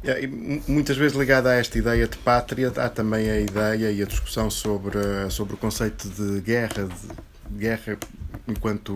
[0.06, 0.28] É,
[0.68, 4.50] muitas vezes ligada a esta ideia de pátria, há também a ideia e a discussão
[4.52, 5.00] sobre,
[5.32, 6.88] sobre o conceito de guerra,
[7.50, 7.98] de guerra
[8.48, 8.94] enquanto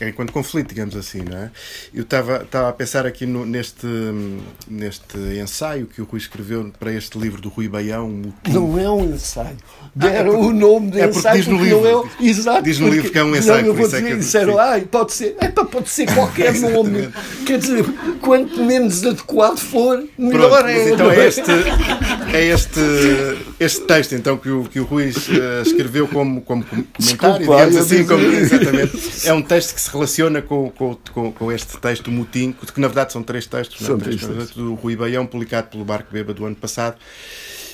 [0.00, 1.50] enquanto conflito, digamos assim, não é?
[1.92, 3.86] Eu estava, estava a pensar aqui no, neste,
[4.68, 8.32] neste ensaio que o Rui escreveu para este livro do Rui Baião.
[8.48, 9.56] Não é um ensaio.
[9.94, 12.78] Deram ah, é o nome de é ensaio diz no livro, não é, exato, diz
[12.78, 13.62] no porque, livro que é um ensaio.
[13.62, 17.12] Não, eu vou dizer, é disseram, ah, pode ser, é, pode ser qualquer nome.
[17.44, 17.84] Quer dizer,
[18.20, 20.90] quanto menos adequado for, melhor Pronto, é.
[20.90, 21.50] Então é este,
[22.32, 22.80] é este,
[23.58, 27.76] este texto então, que, o, que o Rui uh, escreveu como, como comentário, Desculpa, digamos
[27.76, 29.28] assim, como, exatamente.
[29.28, 32.88] É um texto que se relaciona com, com, com, com este texto, Mutim, que na
[32.88, 36.34] verdade são três textos, são não, três textos, do Rui Baião, publicado pelo Barco Beba
[36.34, 36.96] do ano passado.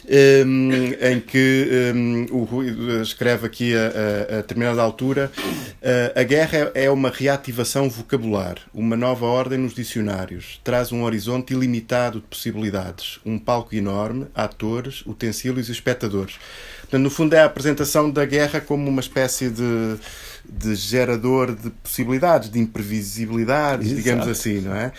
[0.08, 0.70] Um,
[1.02, 2.68] em que um, o Rui
[3.02, 8.96] escreve aqui a, a, a determinada altura uh, a guerra é uma reativação vocabular, uma
[8.96, 15.68] nova ordem nos dicionários, traz um horizonte ilimitado de possibilidades, um palco enorme, atores, utensílios
[15.68, 16.38] e espectadores.
[16.82, 19.96] Portanto, no fundo é a apresentação da guerra como uma espécie de
[20.50, 24.02] de gerador de possibilidades, de imprevisibilidades, Exato.
[24.02, 24.92] digamos assim, não é?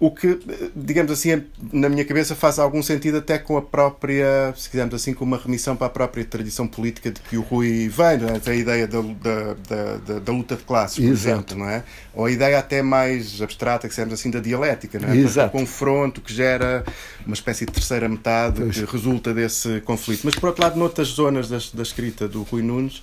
[0.00, 0.40] O que,
[0.74, 5.12] digamos assim, na minha cabeça faz algum sentido até com a própria, se quisermos assim,
[5.12, 8.50] com uma remissão para a própria tradição política de que o Rui vem, é?
[8.50, 11.28] a ideia da, da, da, da, luta de classes, por Exato.
[11.28, 11.84] exemplo, não é?
[12.14, 15.18] Ou a ideia até mais abstrata, que dizemos assim, da dialética, não é?
[15.18, 15.54] Exato.
[15.54, 16.82] O confronto que gera
[17.26, 18.78] uma espécie de terceira metade pois.
[18.78, 20.22] que resulta desse conflito.
[20.24, 23.02] Mas, por outro lado, noutras zonas da, da escrita do Rui Nunes,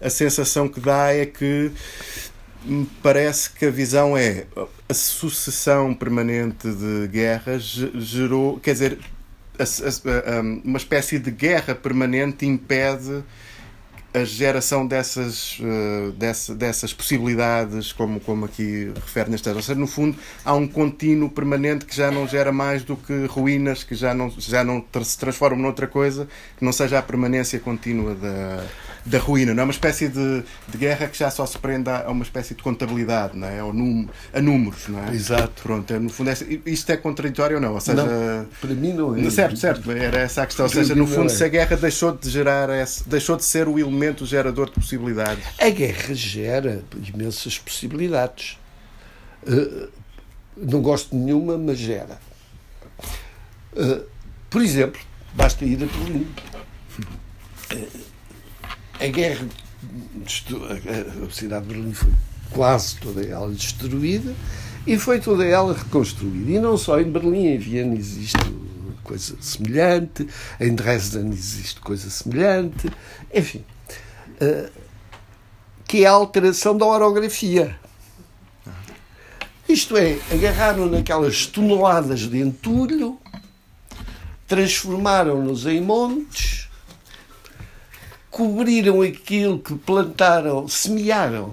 [0.00, 1.70] a sensação que dá é que
[2.64, 4.46] me parece que a visão é
[4.88, 8.98] a sucessão permanente de guerras gerou, quer dizer,
[10.64, 13.22] uma espécie de guerra permanente impede
[14.12, 19.86] a geração dessas, uh, dessa, dessas possibilidades, como, como aqui refere neste Ou seja, no
[19.86, 24.14] fundo, há um contínuo permanente que já não gera mais do que ruínas, que já
[24.14, 28.64] não, já não se transformam noutra coisa, que não seja a permanência contínua da,
[29.04, 29.52] da ruína.
[29.52, 32.54] Não é uma espécie de, de guerra que já só se prende a uma espécie
[32.54, 33.62] de contabilidade, não é?
[33.62, 35.14] Ou num, a números, não é?
[35.14, 35.62] Exato.
[35.62, 37.74] Pronto, é, no fundo, é, isto é contraditório ou não?
[37.74, 39.30] Ou seja, não, para mim não é.
[39.30, 40.64] Certo, certo, era essa a questão.
[40.64, 41.28] Ou seja, no fundo, é.
[41.28, 45.44] se a guerra deixou de gerar, esse, deixou de ser o elemento gerador de possibilidades.
[45.58, 46.84] A guerra gera
[47.14, 48.58] imensas possibilidades.
[49.42, 49.88] Uh,
[50.56, 52.20] não gosto de nenhuma, mas gera.
[53.72, 54.04] Uh,
[54.50, 55.00] por exemplo,
[55.34, 56.26] basta ir a Berlim.
[57.72, 57.88] Uh,
[59.00, 59.46] a guerra,
[60.26, 62.12] a cidade de Berlim foi
[62.50, 64.34] quase toda ela destruída
[64.86, 66.50] e foi toda ela reconstruída.
[66.50, 68.38] E não só em Berlim, em Viena existe
[69.04, 70.28] coisa semelhante,
[70.60, 72.90] em Dresden existe coisa semelhante,
[73.32, 73.64] enfim.
[74.40, 74.70] Uh,
[75.86, 77.78] que é a alteração da orografia.
[79.68, 83.18] Isto é, agarraram naquelas toneladas de entulho,
[84.46, 86.68] transformaram-nos em montes
[88.38, 91.50] cobriram aquilo que plantaram, semearam,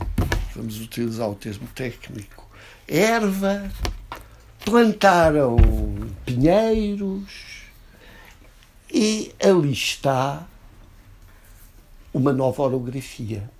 [0.55, 2.47] vamos utilizar o termo técnico,
[2.87, 3.71] erva,
[4.63, 5.57] plantaram
[6.23, 7.63] pinheiros
[8.93, 10.45] e ali está
[12.15, 13.51] uma nova orografia.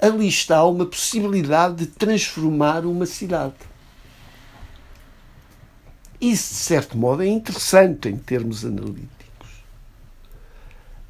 [0.00, 3.56] Ali está uma possibilidade de transformar uma cidade.
[6.20, 9.08] Isso, de certo modo, é interessante em termos analíticos.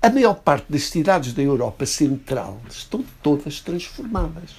[0.00, 4.56] A maior parte das cidades da Europa Central estão todas transformadas.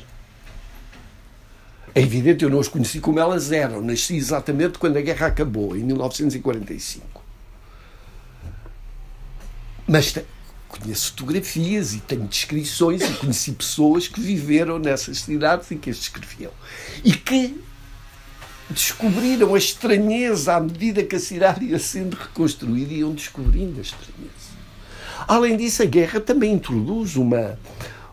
[1.96, 3.82] É evidente, eu não as conheci como elas eram.
[3.82, 7.24] Nasci exatamente quando a guerra acabou, em 1945.
[9.88, 10.14] Mas
[10.70, 15.98] conheço fotografias e tenho descrições e conheci pessoas que viveram nessas cidades e que as
[15.98, 16.52] descreviam.
[17.04, 17.62] E que
[18.70, 23.82] descobriram a estranheza à medida que a cidade ia sendo reconstruída e iam descobrindo a
[23.82, 24.50] estranheza.
[25.28, 27.60] Além disso, a guerra também introduz uma,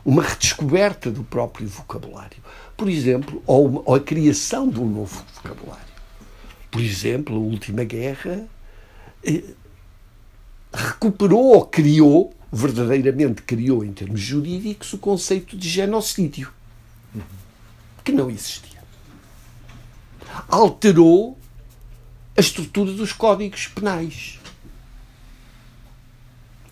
[0.05, 2.39] uma redescoberta do próprio vocabulário.
[2.77, 5.87] Por exemplo, ou, uma, ou a criação de um novo vocabulário.
[6.71, 8.47] Por exemplo, a última guerra
[9.25, 9.45] eh,
[10.73, 16.53] recuperou ou criou, verdadeiramente criou em termos jurídicos, o conceito de genocídio,
[18.05, 18.83] que não existia.
[20.49, 21.39] Alterou
[22.37, 24.39] a estrutura dos códigos penais.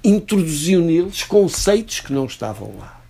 [0.03, 3.01] Introduziu neles conceitos que não estavam lá.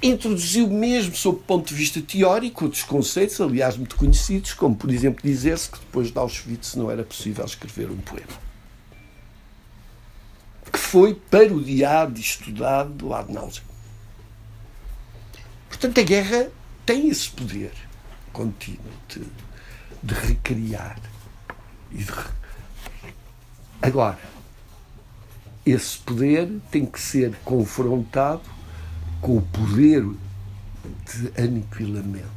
[0.00, 4.90] Introduziu mesmo, sob o ponto de vista teórico, outros conceitos, aliás, muito conhecidos, como, por
[4.90, 8.47] exemplo, dizer-se que depois de Auschwitz não era possível escrever um poema.
[10.72, 13.62] Que foi parodiado e estudado lá de náusea.
[15.68, 16.50] Portanto, a guerra
[16.84, 17.72] tem esse poder
[18.32, 19.22] contínuo de,
[20.02, 20.98] de recriar.
[21.90, 22.06] De...
[23.80, 24.18] Agora,
[25.64, 28.42] esse poder tem que ser confrontado
[29.20, 30.04] com o poder
[31.04, 32.28] de aniquilamento.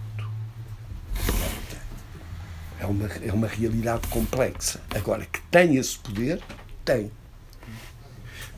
[2.80, 4.82] É uma, é uma realidade complexa.
[4.94, 6.42] Agora, que tem esse poder,
[6.84, 7.12] tem.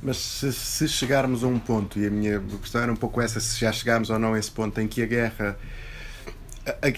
[0.04, 3.40] Mas se, se, chegarmos a um ponto, e a minha questão era um pouco essa,
[3.40, 5.58] se já chegarmos ou não a esse ponto em que a guerra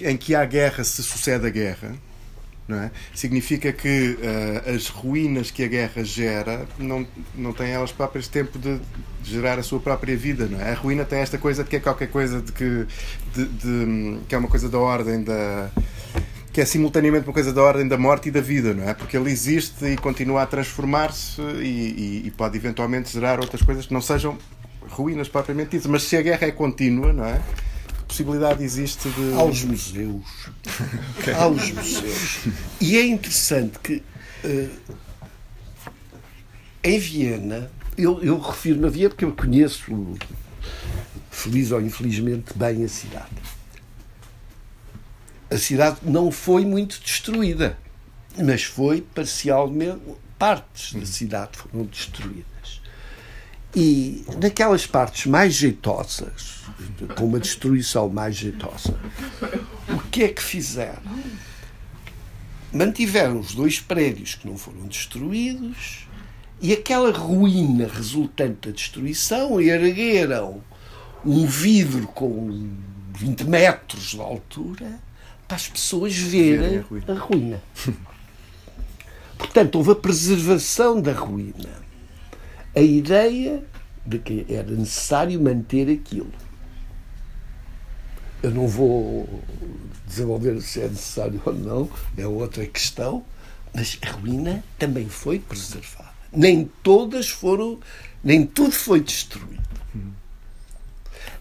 [0.02, 1.94] em que há guerra se sucede a guerra,
[2.68, 2.92] não é?
[3.14, 8.58] significa que uh, as ruínas que a guerra gera não, não têm elas próprias tempo
[8.58, 8.80] de,
[9.24, 10.46] gerar a sua própria vida.
[10.46, 10.72] Não é?
[10.72, 12.86] A ruína tem esta coisa de que é qualquer coisa de que,
[13.34, 15.70] de, de, que é uma coisa da ordem da
[16.56, 18.94] que é simultaneamente uma coisa da ordem da morte e da vida, não é?
[18.94, 23.86] Porque ele existe e continua a transformar-se e, e, e, pode eventualmente gerar outras coisas
[23.86, 24.38] que não sejam
[24.88, 25.86] ruínas propriamente ditas.
[25.88, 27.42] Mas se a guerra é contínua, não é?
[28.08, 29.34] possibilidade existe de.
[29.34, 30.24] Aos museus.
[31.20, 31.34] okay.
[31.34, 32.40] Aos museus.
[32.80, 34.02] E é interessante que
[34.46, 34.70] uh,
[36.86, 40.16] em Viena, eu, eu refiro-me a Viena porque eu conheço,
[41.30, 43.44] feliz ou infelizmente, bem a cidade.
[45.50, 47.78] A cidade não foi muito destruída,
[48.38, 50.02] mas foi parcialmente.
[50.38, 52.82] Partes da cidade foram destruídas.
[53.74, 56.64] E naquelas partes mais jeitosas,
[57.18, 58.98] com uma destruição mais jeitosa.
[59.90, 61.02] O que é que fizeram?
[62.74, 66.06] Mantiveram os dois prédios que não foram destruídos
[66.62, 70.62] e aquela ruína resultante da destruição ergueram
[71.26, 72.70] um vidro com
[73.14, 75.00] 20 metros de altura
[75.48, 77.62] para as pessoas verem a ruína.
[79.38, 81.84] Portanto, houve a preservação da ruína.
[82.76, 83.64] A ideia
[84.06, 86.32] de que era necessário manter aquilo.
[88.44, 89.44] Eu não vou
[90.06, 93.26] desenvolver se é necessário ou não, é outra questão,
[93.74, 96.14] mas a ruína também foi preservada.
[96.32, 97.80] Nem todas foram,
[98.24, 99.64] nem tudo foi destruído.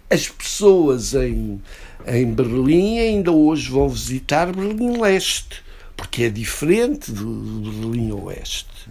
[0.09, 1.61] As pessoas em,
[2.07, 5.63] em Berlim ainda hoje vão visitar Berlim Leste,
[5.97, 8.91] porque é diferente do, do Berlim Oeste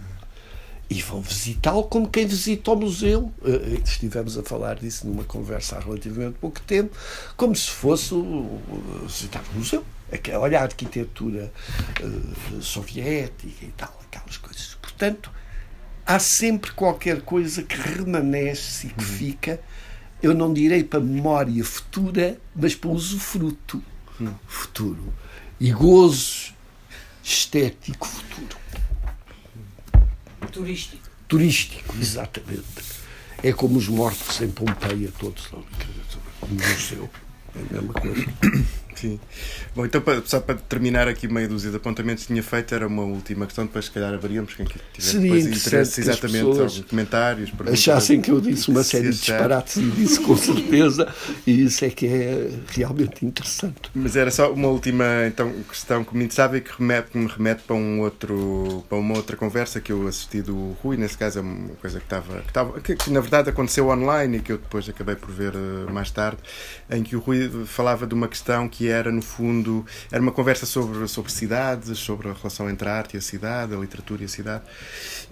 [0.88, 3.32] e vão visitá-lo como quem visita o museu.
[3.44, 6.96] Eh, eh, estivemos a falar disso numa conversa há relativamente pouco tempo,
[7.36, 8.14] como se fosse
[9.04, 9.84] visitar o museu.
[10.38, 11.52] Olha a arquitetura
[12.00, 14.76] uh, soviética e tal, aquelas coisas.
[14.80, 15.32] Portanto,
[16.06, 19.10] há sempre qualquer coisa que remanesce e que uhum.
[19.10, 19.60] fica,
[20.24, 23.84] eu não direi para memória futura, mas para usufruto
[24.18, 24.34] uhum.
[24.46, 25.12] futuro
[25.60, 26.54] e gozo
[27.22, 28.56] estético futuro.
[30.50, 31.10] Turístico.
[31.28, 32.64] Turístico, exatamente.
[33.42, 35.62] É como os mortos em Pompeia, todos no
[36.48, 37.10] museu.
[37.54, 38.26] É a mesma coisa.
[38.94, 39.18] Sim.
[39.74, 43.02] Bom, então só para terminar aqui meia dúzia de apontamentos que tinha feito, era uma
[43.02, 47.52] última questão, depois se calhar haveríamos quem tivesse Seria interesse, exatamente, comentários.
[47.72, 51.12] Achassem que eu disse uma série de disparates e disse com certeza,
[51.46, 53.90] e isso é que é realmente interessante.
[53.94, 57.26] Mas era só uma última então, questão que me interessava e que, remete, que me
[57.26, 61.38] remete para, um outro, para uma outra conversa que eu assisti do Rui, nesse caso
[61.38, 64.52] é uma coisa que estava, que, estava, que, que na verdade aconteceu online e que
[64.52, 66.38] eu depois acabei por ver uh, mais tarde,
[66.90, 70.66] em que o Rui falava de uma questão que era, no fundo, era uma conversa
[70.66, 74.24] sobre, sobre cidades, sobre a relação entre a arte e a cidade, a literatura e
[74.24, 74.64] a cidade,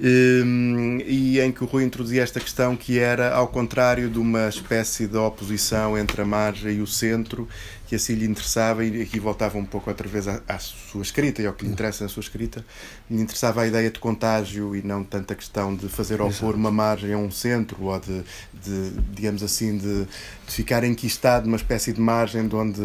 [0.00, 4.48] hum, e em que o Rui introduzia esta questão que era, ao contrário de uma
[4.48, 7.48] espécie de oposição entre a margem e o centro,
[7.92, 11.42] que assim lhe interessava, e aqui voltava um pouco outra vez à, à, sua escrita
[11.42, 12.64] e ao que lhe interessa na sua escrita,
[13.10, 16.70] lhe interessava a ideia de contágio e não tanto a questão de fazer opor uma
[16.70, 18.22] margem a um centro ou de,
[18.64, 22.80] de digamos assim, de, de, ficar enquistado numa espécie de margem de onde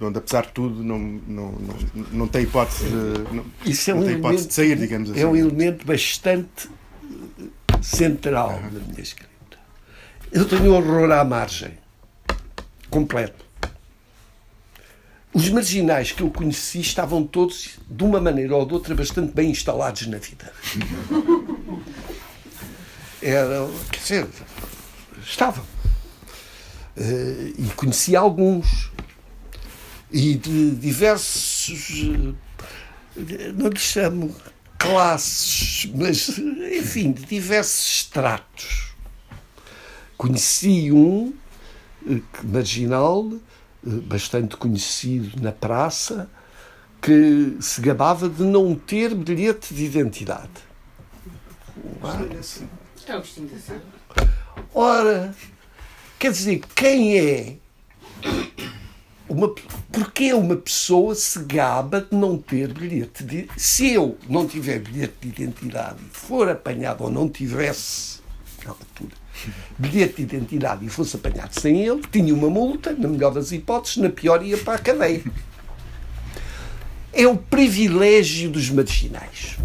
[0.00, 4.00] onde apesar de tudo não, não, não, não tem hipótese de, não, Isso é um
[4.00, 5.20] tem elemento, de sair, digamos assim.
[5.20, 6.68] É um elemento bastante
[7.80, 8.80] central uhum.
[8.80, 9.30] da minha escrita.
[10.32, 11.78] Eu tenho horror à margem.
[12.90, 13.45] Completo.
[15.36, 19.50] Os marginais que eu conheci estavam todos, de uma maneira ou de outra, bastante bem
[19.50, 20.50] instalados na vida.
[23.20, 24.26] Era, quer dizer,
[25.22, 25.62] estavam.
[26.96, 28.90] Uh, e conheci alguns.
[30.10, 32.00] e de diversos,
[33.18, 34.34] eh, não lhe chamo
[34.78, 38.94] classes, mas enfim, de diversos estratos.
[40.16, 41.34] Conheci um
[42.08, 43.55] eh, marginal, eh,
[43.86, 46.28] bastante conhecido na praça,
[47.00, 50.50] que se gabava de não ter bilhete de identidade.
[54.74, 55.34] Ora,
[56.18, 57.56] quer dizer, quem é
[59.28, 59.54] uma,
[59.92, 65.14] porque uma pessoa se gaba de não ter bilhete de se eu não tiver bilhete
[65.20, 68.20] de identidade e for apanhado ou não tivesse
[68.64, 69.25] na altura
[69.78, 73.98] bilhete de identidade e fosse apanhado sem ele, tinha uma multa, na melhor das hipóteses,
[73.98, 75.22] na pior ia para a cadeia.
[77.12, 79.56] É o privilégio dos marginais.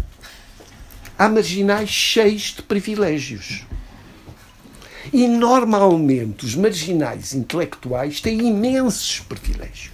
[1.18, 3.64] Há marginais cheios de privilégios.
[5.12, 9.92] E normalmente os marginais intelectuais têm imensos privilégios.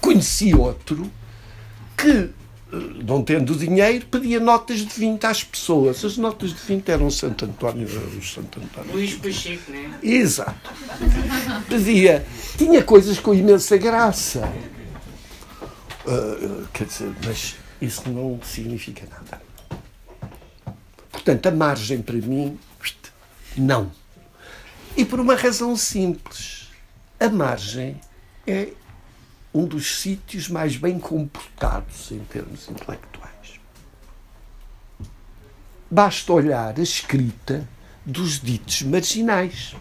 [0.00, 1.10] Conheci outro
[1.96, 2.30] que,
[2.70, 6.04] não tendo dinheiro, pedia notas de 20 às pessoas.
[6.04, 7.88] As notas de 20 eram Santo António.
[7.88, 8.92] Eram Santo António.
[8.92, 9.98] Luís Pacheco, não é?
[10.02, 10.70] Exato.
[11.68, 12.26] Pedia.
[12.56, 14.52] Tinha coisas com imensa graça.
[16.06, 19.42] Uh, quer dizer, mas isso não significa nada.
[21.10, 22.58] Portanto, a margem para mim,
[23.56, 23.90] não.
[24.96, 26.68] E por uma razão simples.
[27.18, 28.00] A margem
[28.46, 28.68] é
[29.58, 33.58] um dos sítios mais bem comportados em termos intelectuais.
[35.90, 37.68] Basta olhar a escrita
[38.06, 39.74] dos ditos marginais.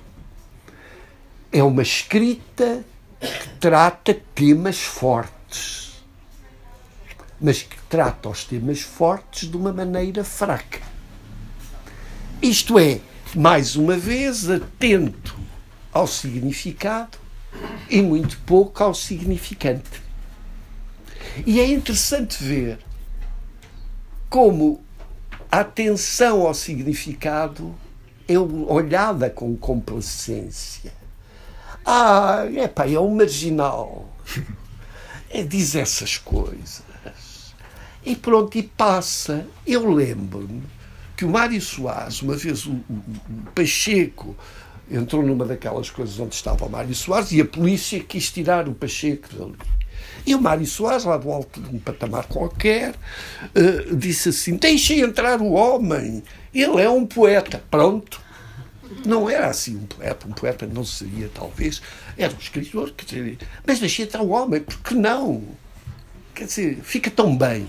[1.52, 2.84] É uma escrita
[3.20, 6.04] que trata temas fortes,
[7.40, 10.82] mas que trata os temas fortes de uma maneira fraca.
[12.42, 13.00] Isto é,
[13.36, 15.38] mais uma vez, atento
[15.94, 17.27] ao significado
[17.90, 20.02] e muito pouco ao significante.
[21.46, 22.80] E é interessante ver
[24.30, 24.84] como
[25.52, 27.76] a atenção ao significado
[28.28, 30.94] é olhada com complacência.
[31.86, 34.14] Ah, epá, é um marginal.
[35.30, 36.84] É, diz essas coisas.
[38.06, 39.46] E pronto, e passa.
[39.66, 40.64] Eu lembro-me
[41.18, 44.36] que o Mário Soares, uma vez o, o, o Pacheco
[44.90, 48.74] entrou numa daquelas coisas onde estava o Mário Soares e a polícia quis tirar o
[48.74, 49.56] Pacheco dali.
[50.26, 55.00] E o Mário Soares, lá do alto de um patamar qualquer, uh, disse assim: Deixem
[55.00, 56.24] entrar o homem,
[56.54, 57.64] ele é um poeta.
[57.72, 58.22] Pronto.
[59.06, 61.82] Não era assim um poeta, um poeta não seria, talvez,
[62.18, 65.44] era um escritor, quer dizer, mas deixei entrar o homem, porque não?
[66.34, 67.68] Quer dizer, fica tão bem.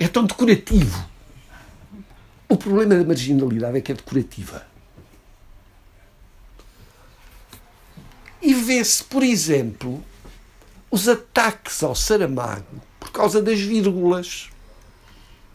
[0.00, 1.08] É tão decorativo.
[2.48, 4.64] O problema da marginalidade é que é decorativa.
[8.40, 10.02] E vê-se, por exemplo,
[10.90, 14.48] os ataques ao Saramago por causa das vírgulas.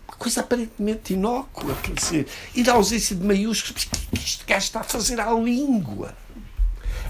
[0.07, 3.85] Uma coisa aparentemente inócua, quer dizer, e da ausência de maiúsculos.
[3.85, 6.15] O que este gajo está a fazer à língua?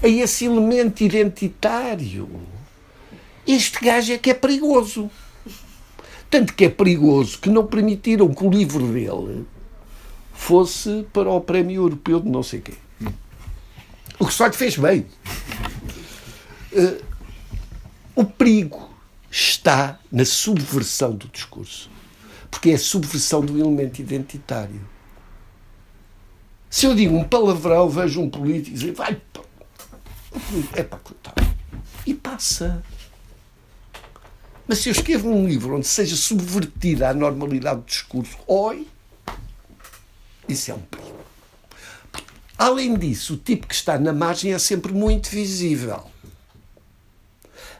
[0.02, 2.28] A esse elemento identitário.
[3.46, 5.10] Este gajo é que é perigoso.
[6.30, 9.46] Tanto que é perigoso que não permitiram que o livro dele
[10.32, 12.74] fosse para o Prémio Europeu de não sei quê.
[14.18, 15.06] O que só lhe fez bem.
[16.74, 17.04] Uh,
[18.16, 18.90] o perigo
[19.30, 21.90] está na subversão do discurso.
[22.50, 24.80] Porque é a subversão do elemento identitário.
[26.70, 29.20] Se eu digo um palavrão, vejo um político dizer vai.
[30.72, 31.56] É para coitado.
[32.06, 32.82] E passa.
[34.66, 38.86] Mas se eu escrevo um livro onde seja subvertida a normalidade do discurso, oi,
[40.48, 41.18] isso é um perigo.
[42.56, 46.13] Além disso, o tipo que está na margem é sempre muito visível.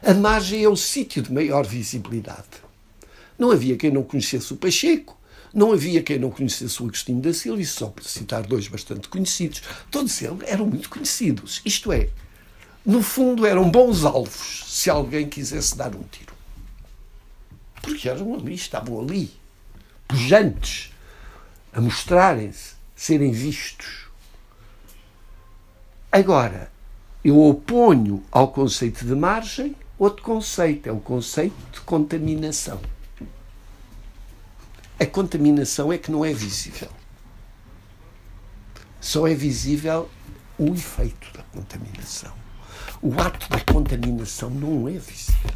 [0.05, 2.63] A margem é o sítio de maior visibilidade.
[3.39, 5.17] Não havia quem não conhecesse o Pacheco,
[5.51, 9.09] não havia quem não conhecesse o Agostinho da Silva, e só para citar dois bastante
[9.09, 9.63] conhecidos.
[9.89, 11.59] Todos eles eram muito conhecidos.
[11.65, 12.09] Isto é,
[12.85, 16.35] no fundo, eram bons alvos se alguém quisesse dar um tiro.
[17.81, 19.33] Porque eram ali, estavam ali,
[20.07, 20.93] pujantes,
[21.73, 24.05] a mostrarem-se, serem vistos.
[26.11, 26.71] Agora,
[27.23, 32.79] eu oponho ao conceito de margem outro conceito, é o conceito de contaminação.
[34.99, 36.89] A contaminação é que não é visível.
[39.01, 40.09] Só é visível
[40.57, 42.33] o efeito da contaminação.
[43.01, 45.51] O ato da contaminação não é visível.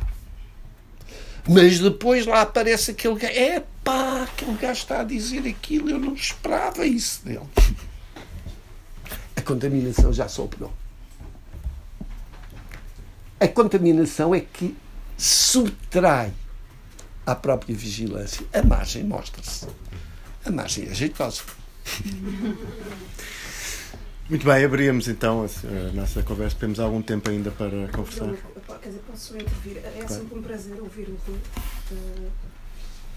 [1.47, 3.33] Mas depois lá aparece aquele gajo.
[3.33, 7.47] É pá, aquele gajo está a dizer aquilo, eu não esperava isso dele.
[9.35, 10.71] A contaminação já soprou.
[13.39, 14.75] A contaminação é que
[15.17, 16.33] subtrai
[17.25, 18.45] à própria vigilância.
[18.53, 19.67] A margem mostra-se.
[20.45, 21.43] A margem é jeitosa.
[24.29, 26.55] Muito bem, abrimos então a, nossa conversa.
[26.59, 28.25] Temos algum tempo ainda para conversar.
[28.25, 28.37] Eu,
[28.79, 29.77] quer dizer, posso intervir?
[29.77, 31.39] É sempre um prazer ouvir o Rui.
[31.91, 32.29] Uh,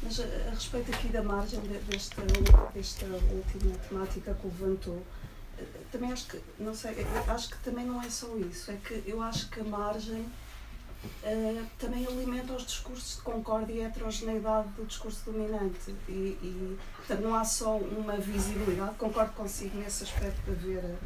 [0.03, 2.23] mas a, a, respeito aqui da margem desta,
[2.75, 5.22] desta última temática que levantou, eh,
[5.91, 8.71] também acho que, não sei, acho que também não é só isso.
[8.71, 13.81] É que eu acho que a margem uh, também alimenta os discursos de concórdia e
[13.81, 15.95] heterogeneidade do discurso dominante.
[16.09, 20.97] E, e, portanto, não há só uma visibilidade, concordo consigo nesse aspecto de haver.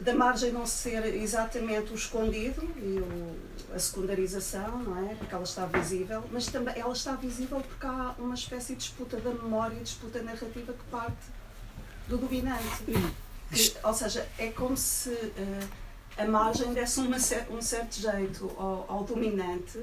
[0.00, 5.14] da margem não ser exatamente o escondido e o, a secundarização, não é?
[5.14, 9.16] Porque ela está visível, mas também ela está visível porque há uma espécie de disputa
[9.18, 11.36] da memória, disputa narrativa que parte
[12.08, 12.84] do dominante.
[13.52, 15.10] Que, ou seja, é como se.
[15.10, 15.86] Uh,
[16.18, 19.80] a margem desse uma, um certo jeito ao, ao dominante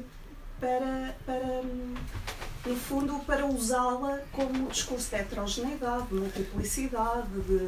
[0.60, 1.62] para, para,
[2.66, 7.60] no fundo, para usá-la como discurso de heterogeneidade, de multiplicidade, de,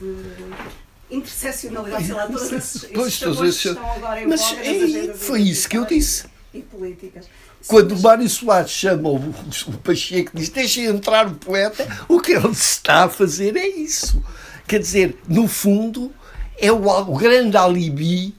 [0.00, 3.18] de interseccionalidade, sei lá, todos esses, esses pois,
[3.60, 6.26] que estão agora em Mas é, foi isso que eu disse.
[6.52, 7.26] E políticas.
[7.66, 12.20] Quando o Mário Soares chama o, o Pacheco e diz deixa entrar o poeta, o
[12.20, 14.22] que ele está a fazer é isso.
[14.66, 16.12] Quer dizer, no fundo,
[16.56, 18.34] é o, o grande alibi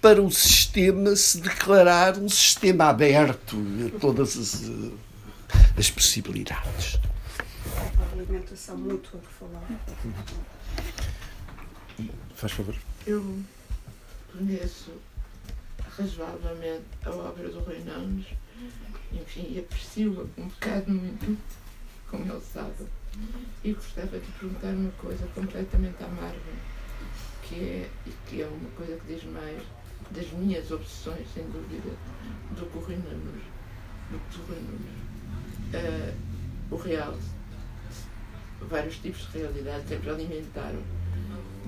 [0.00, 4.70] para o sistema se declarar um sistema aberto a todas as,
[5.78, 6.98] as possibilidades.
[7.76, 9.62] A alimentação mútua que falar.
[12.34, 12.74] Faz favor.
[13.06, 13.38] Eu
[14.36, 14.90] conheço
[15.96, 18.26] razoavelmente a obra do Rui Nunes,
[19.12, 21.38] enfim, e aprecio um bocado muito,
[22.08, 22.86] como ele sabe,
[23.62, 26.72] e gostava de perguntar uma coisa completamente à margem
[27.52, 27.90] que é,
[28.26, 29.62] que é uma coisa que diz mais
[30.10, 31.94] das minhas obsessões, sem dúvida,
[32.56, 33.44] do que o Rui Nunes.
[34.10, 35.02] Do que o Rui Nunes.
[35.74, 37.14] Uh, o real,
[38.68, 40.82] vários tipos de realidade sempre alimentaram,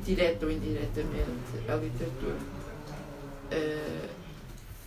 [0.04, 2.53] direta ou indiretamente, a literatura.
[3.52, 4.08] Uh,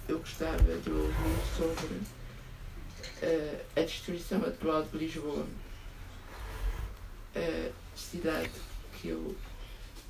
[0.08, 5.45] eu gostava de ouvir sobre uh, a destruição atual de Lisboa,
[7.36, 8.51] uh, cidade
[8.93, 9.36] que eu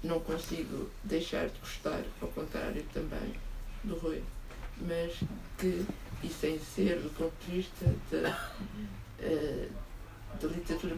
[0.03, 3.33] não consigo deixar de gostar, ao contrário também
[3.83, 4.23] do Rui,
[4.79, 5.13] mas
[5.57, 5.85] que,
[6.23, 8.51] e sem ser do ponto de vista da,
[10.39, 10.95] da literatura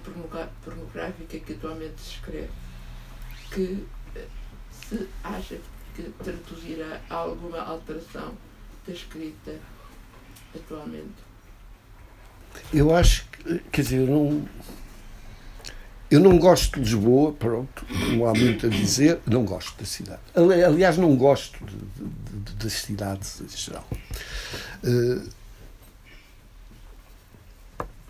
[0.64, 2.50] pornográfica que atualmente se escreve,
[3.52, 3.88] que
[4.72, 5.58] se acha
[6.24, 8.34] traduzirá alguma alteração
[8.86, 9.56] da escrita
[10.56, 11.30] atualmente.
[12.74, 14.48] Eu acho que, quer dizer, eu não
[16.12, 20.22] eu não gosto de Lisboa, pronto, não há muito a dizer, não gosto da cidade.
[20.36, 23.86] Aliás, não gosto de, de, de, das cidades em geral.
[24.84, 25.22] Eh,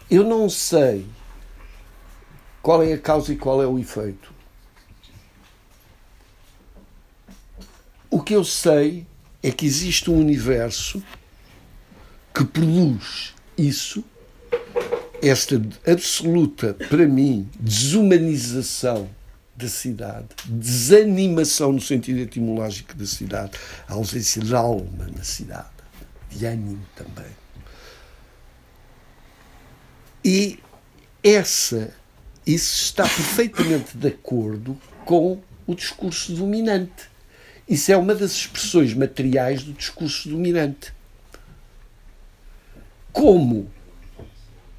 [0.09, 1.05] eu não sei
[2.61, 4.33] qual é a causa e qual é o efeito.
[8.29, 9.07] Que eu sei
[9.41, 11.01] é que existe um universo
[12.31, 14.03] que produz isso
[15.19, 19.09] esta absoluta, para mim, desumanização
[19.55, 23.53] da cidade, desanimação no sentido etimológico da cidade,
[23.87, 25.67] a ausência de alma na cidade,
[26.29, 27.31] de ânimo também.
[30.23, 30.59] E
[31.23, 31.91] essa,
[32.45, 37.09] isso está perfeitamente de acordo com o discurso dominante.
[37.69, 40.91] Isso é uma das expressões materiais do discurso dominante.
[43.13, 43.69] Como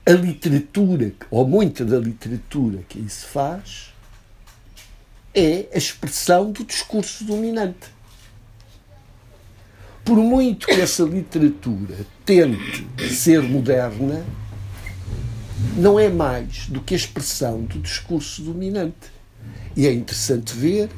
[0.05, 3.95] a literatura, ou muita da literatura que aí se faz,
[5.33, 7.89] é a expressão do discurso dominante.
[10.05, 14.27] Por muito que essa literatura tente ser moderna,
[15.77, 19.13] não é mais do que a expressão do discurso dominante.
[19.77, 20.91] E é interessante ver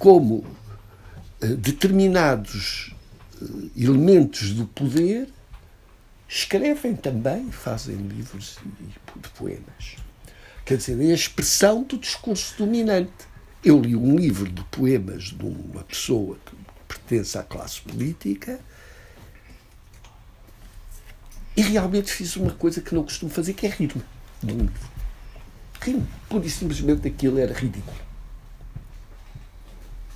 [0.00, 0.44] como
[1.46, 2.94] determinados
[3.40, 5.28] eh, elementos do poder
[6.28, 8.58] escrevem também, fazem livros
[9.16, 9.96] de poemas.
[10.64, 13.12] Quer dizer, é a expressão do discurso dominante.
[13.64, 16.56] Eu li um livro de poemas de uma pessoa que
[16.88, 18.60] pertence à classe política
[21.56, 24.02] e realmente fiz uma coisa que não costumo fazer, que é rir-me
[24.42, 24.90] de um livro.
[25.80, 26.06] Rir-me.
[26.28, 28.11] Pura e simplesmente aquilo era ridículo.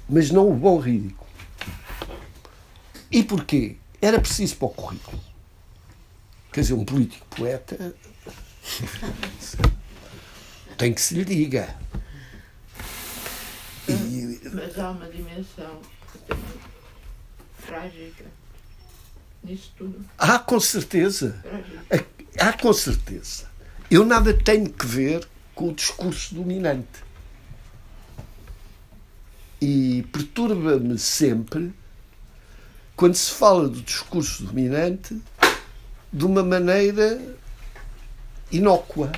[0.09, 1.27] Mas não o bom ridículo.
[3.11, 3.77] E porquê?
[4.01, 5.21] Era preciso para o currículo.
[6.53, 7.95] Quer dizer, um político poeta
[10.79, 11.77] tem que se lhe diga.
[13.89, 14.41] E...
[14.53, 15.81] Mas há uma dimensão
[17.67, 18.25] trágica
[19.43, 20.05] nisso tudo.
[20.19, 21.43] Há com certeza.
[21.43, 22.07] Trágica.
[22.39, 23.47] Há com certeza.
[23.91, 27.06] Eu nada tenho que ver com o discurso dominante.
[29.61, 31.73] E perturba-me sempre
[32.95, 35.21] quando se fala do discurso dominante
[36.13, 37.21] de uma maneira
[38.51, 39.13] inócua.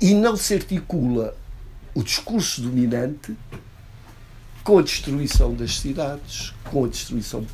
[0.00, 1.36] E não se articula
[1.94, 3.36] o discurso dominante
[4.62, 7.46] com a destruição das cidades, com a destruição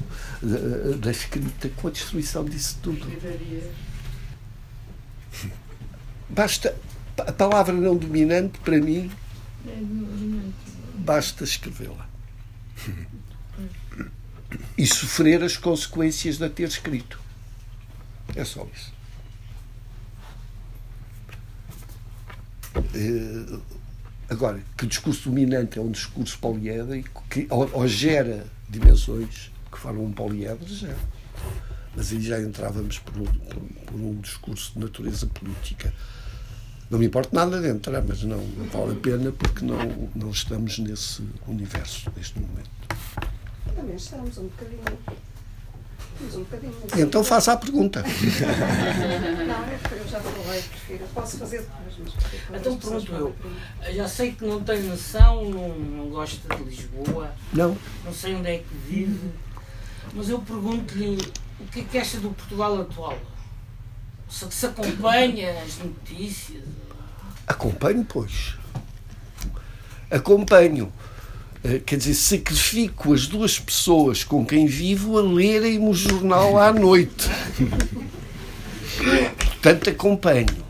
[0.43, 3.07] da, da escrita, com a destruição disso tudo.
[6.29, 6.75] Basta.
[7.19, 9.11] A palavra não dominante, para mim.
[10.97, 12.09] Basta escrevê-la.
[14.77, 17.19] E sofrer as consequências de a ter escrito.
[18.35, 18.93] É só isso.
[22.95, 23.61] Eh,
[24.33, 30.13] Agora, que discurso dominante é um discurso poliédrico, que ou, gera dimensões que formam um
[30.13, 30.97] poliedro, gera.
[31.95, 35.93] Mas aí já entrávamos por um, por um discurso de natureza política.
[36.93, 39.79] Não me importa nada de entrar, mas não, não vale a pena porque não,
[40.15, 42.69] não estamos nesse universo neste momento.
[43.75, 44.83] Também estamos um bocadinho.
[46.13, 46.75] Estamos um bocadinho.
[46.95, 48.03] E então faça a pergunta.
[48.05, 51.05] Não, é porque eu já falei, prefiro.
[51.15, 52.15] Posso fazer depois,
[52.51, 53.35] mas Então pronto, eu.
[53.95, 57.75] já sei que não tenho noção, não, não gosto de Lisboa, Não,
[58.05, 59.31] não sei onde é que vive,
[60.13, 61.17] mas eu pergunto-lhe
[61.59, 63.19] o que é que acha do Portugal atual?
[64.33, 66.63] Se, se acompanha as notícias?
[67.47, 68.55] acompanho, pois.
[70.11, 70.91] Acompanho.
[71.63, 76.73] Eh, Quer dizer, sacrifico as duas pessoas com quem vivo a lerem-me o jornal à
[76.73, 77.29] noite.
[79.37, 80.65] Portanto, acompanho.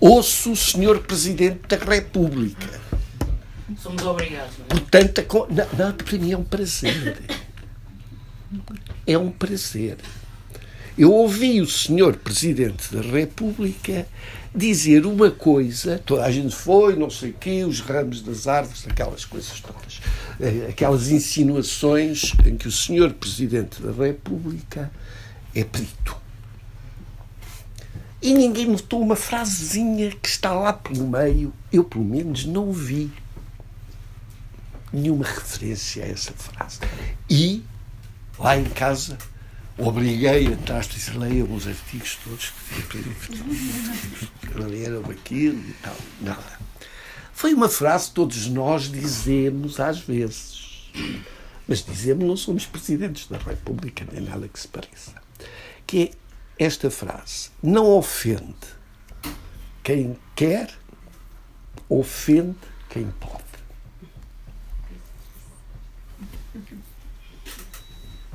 [0.00, 2.80] Ouço o Senhor Presidente da República.
[3.78, 4.68] Somos obrigados, não é?
[4.68, 7.22] Portanto, não, não, para mim é um prazer.
[9.06, 9.96] É um prazer.
[10.96, 14.06] Eu ouvi o senhor Presidente da República
[14.54, 18.86] dizer uma coisa, toda a gente foi, não sei o quê, os ramos das árvores,
[18.86, 20.00] aquelas coisas todas,
[20.38, 24.90] eh, aquelas insinuações em que o senhor Presidente da República
[25.54, 26.14] é perito.
[28.20, 33.10] E ninguém notou uma frasezinha que está lá pelo meio, eu pelo menos não vi
[34.92, 36.80] nenhuma referência a essa frase.
[37.28, 37.64] E,
[38.38, 39.16] lá em casa,
[39.86, 42.52] obriguei a entrar e leiam os artigos todos
[44.40, 45.96] que leram aquilo e tal.
[46.20, 46.58] Nada.
[47.32, 50.90] Foi uma frase que todos nós dizemos às vezes.
[51.66, 55.14] Mas dizemos não somos presidentes da República, nem nada que se pareça.
[55.86, 56.12] Que
[56.58, 57.50] é esta frase.
[57.62, 58.54] Não ofende
[59.82, 60.70] quem quer,
[61.88, 62.56] ofende
[62.88, 63.42] quem pode.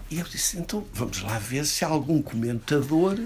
[0.10, 3.20] E eu disse, então vamos lá ver se algum comentador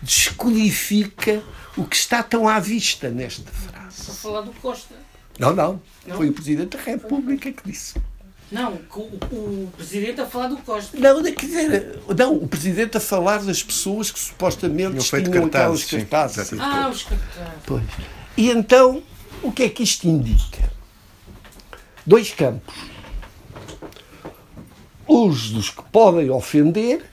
[0.00, 1.42] descodifica
[1.76, 4.04] o que está tão à vista nesta frase.
[4.04, 4.94] Só falar do Costa.
[5.38, 5.80] Não, não.
[6.06, 6.16] Não?
[6.16, 7.94] Foi o Presidente da República que disse.
[8.50, 10.98] Não, o, o Presidente a falar do Costa.
[10.98, 15.46] Não, quer dizer, não, o Presidente a falar das pessoas que supostamente Tinham feito tinham
[15.46, 16.60] aquelas cartazes, sim, cartazes.
[16.60, 17.62] Ah, os cartazes.
[17.64, 17.82] Pois.
[18.36, 19.02] E então,
[19.42, 20.70] o que é que isto indica?
[22.04, 22.74] Dois campos.
[25.12, 27.04] Os dos que podem ofender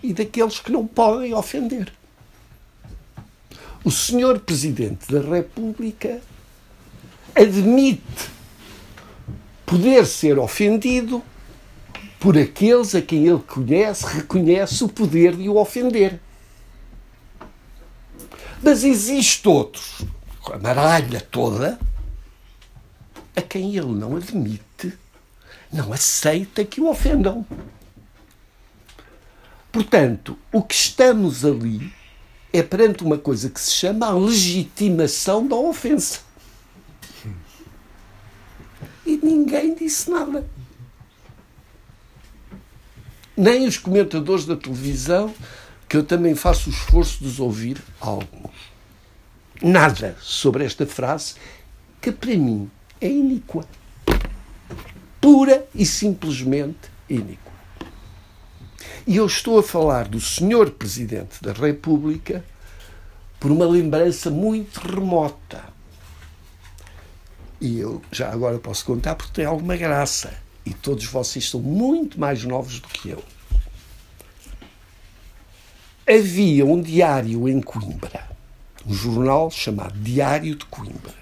[0.00, 1.92] e daqueles que não podem ofender.
[3.82, 6.20] O senhor Presidente da República
[7.34, 8.30] admite
[9.66, 11.20] poder ser ofendido
[12.20, 16.20] por aqueles a quem ele conhece, reconhece o poder de o ofender.
[18.62, 20.02] Mas existe outros,
[20.46, 21.76] a maralha toda,
[23.34, 24.96] a quem ele não admite,
[25.72, 27.46] não aceita que o ofendam.
[29.70, 31.92] Portanto, o que estamos ali
[32.52, 36.20] é perante uma coisa que se chama a legitimação da ofensa.
[39.06, 40.46] E ninguém disse nada.
[43.36, 45.32] Nem os comentadores da televisão,
[45.88, 48.50] que eu também faço o esforço de os ouvir, alguns.
[49.62, 51.34] Nada sobre esta frase,
[52.00, 53.64] que para mim é iníqua.
[55.20, 57.52] Pura e simplesmente iníqua.
[59.06, 62.44] E eu estou a falar do Senhor Presidente da República
[63.38, 65.64] por uma lembrança muito remota.
[67.60, 70.32] E eu já agora posso contar porque tem alguma graça.
[70.64, 73.22] E todos vocês são muito mais novos do que eu.
[76.08, 78.28] Havia um diário em Coimbra,
[78.86, 81.14] um jornal chamado Diário de Coimbra,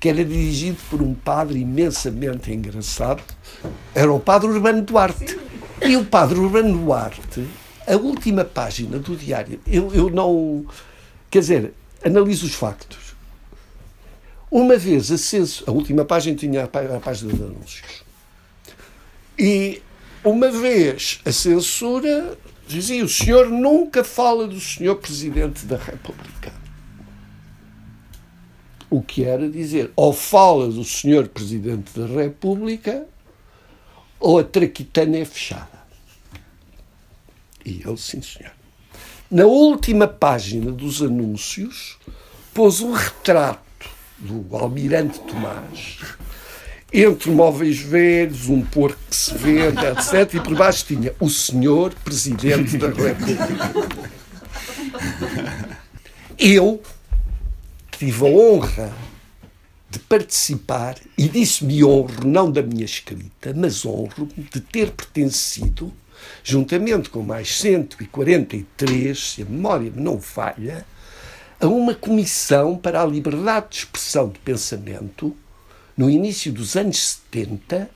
[0.00, 3.22] que era dirigido por um padre imensamente engraçado,
[3.94, 5.38] era o padre Urbano Duarte.
[5.82, 7.46] E o padre Urbano Duarte,
[7.86, 10.64] a última página do diário, eu, eu não.
[11.30, 13.14] Quer dizer, analiso os factos.
[14.50, 18.02] Uma vez aceso, a última página tinha a, a página de anúncios.
[19.38, 19.82] E
[20.24, 22.36] uma vez a censura
[22.66, 26.59] dizia: o senhor nunca fala do senhor Presidente da República.
[28.90, 33.06] O que era dizer, ou fala do senhor Presidente da República,
[34.18, 35.80] ou a traquitana é fechada.
[37.64, 38.52] E ele, sim, senhor.
[39.30, 41.98] Na última página dos anúncios,
[42.52, 43.88] pôs um retrato
[44.18, 45.98] do Almirante Tomás
[46.92, 50.34] entre móveis velhos, um porco que se vende, etc.
[50.34, 53.70] E por baixo tinha o senhor Presidente da República.
[56.36, 56.82] Eu
[58.00, 58.96] tive a honra
[59.90, 65.92] de participar, e disse-me honro, não da minha escrita, mas honro-me de ter pertencido,
[66.42, 70.86] juntamente com mais 143, se a memória me não falha,
[71.60, 75.36] a uma comissão para a liberdade de expressão de pensamento
[75.94, 77.90] no início dos anos 70,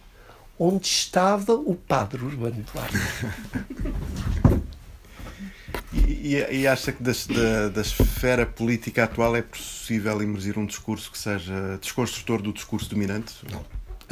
[0.58, 2.98] onde estava o padre Urbano Duarte.
[6.06, 11.10] E, e, acha que das, da, da, esfera política atual é possível emergir um discurso
[11.10, 13.34] que seja desconstrutor do discurso dominante?
[13.50, 13.64] Não.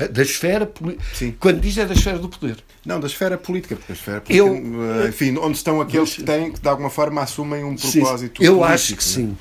[0.09, 1.37] Da esfera política.
[1.39, 2.63] Quando diz é da esfera do poder.
[2.85, 6.23] Não, da esfera política, porque a esfera política, eu, eh, enfim, onde estão aqueles que
[6.23, 8.65] têm, que de alguma forma assumem um propósito sim, eu político.
[8.65, 9.37] Acho que sim.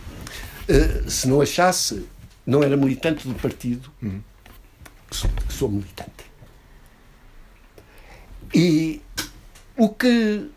[0.68, 2.06] Uh, se não achasse,
[2.46, 4.22] não era militante do partido, uhum.
[5.10, 6.12] que sou militante.
[8.54, 9.02] E
[9.78, 10.50] o que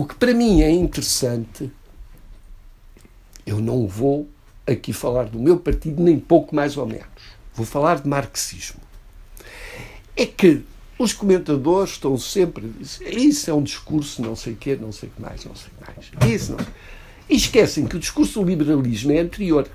[0.00, 1.70] o que para mim é interessante,
[3.44, 4.26] eu não vou
[4.66, 7.04] aqui falar do meu partido, nem pouco mais ou menos.
[7.52, 8.80] Vou falar de marxismo.
[10.16, 10.64] É que
[10.98, 15.10] os comentadores estão sempre a dizer isso é um discurso, não sei quê, não sei
[15.10, 16.32] o que mais, não sei o que mais.
[16.32, 16.66] Isso não.
[17.28, 19.68] E esquecem que o discurso do liberalismo é anterior.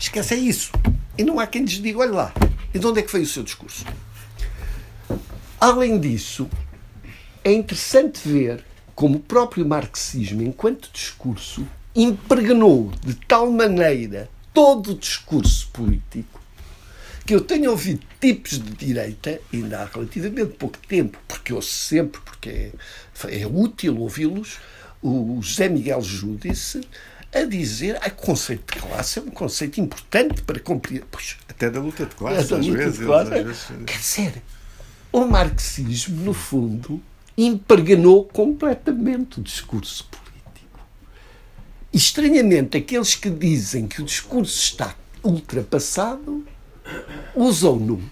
[0.00, 0.72] Esquecem isso.
[1.18, 2.34] E não há quem lhes diga, olha lá,
[2.72, 3.84] e de onde é que veio o seu discurso?
[5.60, 6.48] Além disso,
[7.48, 14.98] é interessante ver como o próprio marxismo, enquanto discurso, impregnou de tal maneira todo o
[14.98, 16.38] discurso político
[17.28, 22.18] que eu tenho ouvido tipos de direita, ainda há relativamente pouco tempo, porque ouço sempre,
[22.22, 22.72] porque
[23.28, 24.56] é, é útil ouvi-los,
[25.02, 26.80] o José Miguel Júdice
[27.34, 31.04] a dizer que o conceito de classe é um conceito importante para compreender.
[31.10, 33.34] Pois, Até da luta de classe, às, vezes, de classe.
[33.34, 33.66] Às vezes.
[33.84, 34.42] Quer dizer,
[35.12, 36.98] o marxismo, no fundo,
[37.46, 40.80] impregnou completamente o discurso político.
[41.92, 46.44] E, estranhamente, aqueles que dizem que o discurso está ultrapassado
[47.34, 48.02] usam-no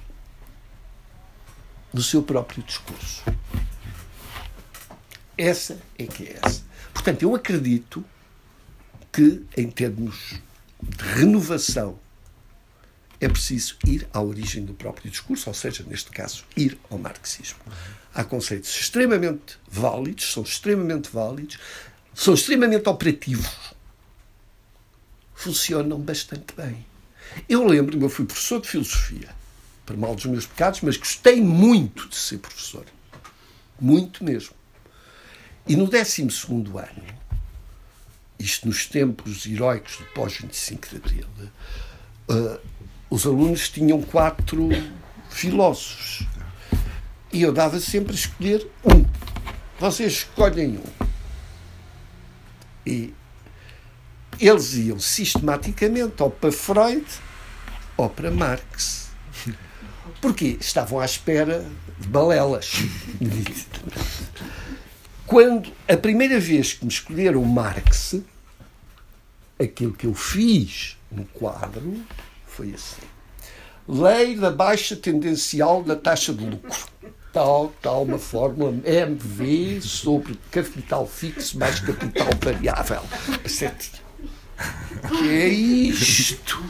[1.92, 3.24] no seu próprio discurso.
[5.36, 6.62] Essa é que é essa.
[6.92, 8.04] Portanto, eu acredito
[9.12, 10.34] que, em termos
[10.80, 11.98] de renovação,
[13.20, 17.58] é preciso ir à origem do próprio discurso, ou seja, neste caso, ir ao marxismo.
[18.16, 21.58] Há conceitos extremamente válidos, são extremamente válidos,
[22.14, 23.74] são extremamente operativos,
[25.34, 26.86] funcionam bastante bem.
[27.46, 29.28] Eu lembro-me, eu fui professor de filosofia,
[29.84, 32.86] para mal dos meus pecados, mas gostei muito de ser professor.
[33.78, 34.54] Muito mesmo.
[35.66, 37.04] E no 12 ano,
[38.38, 41.26] isto nos tempos heróicos do pós-25 de Abril,
[42.30, 42.58] uh,
[43.10, 44.70] os alunos tinham quatro
[45.28, 46.26] filósofos
[47.36, 49.04] e eu dava sempre a escolher um.
[49.78, 51.06] Vocês escolhem um.
[52.86, 53.12] E
[54.40, 57.04] eles iam sistematicamente ou para Freud
[57.94, 59.10] ou para Marx.
[60.22, 61.70] Porque estavam à espera
[62.00, 62.72] de balelas.
[65.26, 68.14] Quando a primeira vez que me escolheram Marx,
[69.60, 72.02] aquilo que eu fiz no quadro
[72.46, 73.02] foi assim.
[73.86, 76.95] Lei da baixa tendencial da taxa de lucro
[77.36, 83.02] tal, tal, uma fórmula MV sobre capital fixo mais capital variável.
[85.06, 86.64] Que é isto?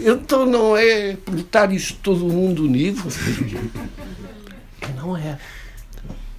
[0.00, 1.14] Então não é
[1.72, 3.02] isto todo mundo unido?
[4.96, 5.38] Não é.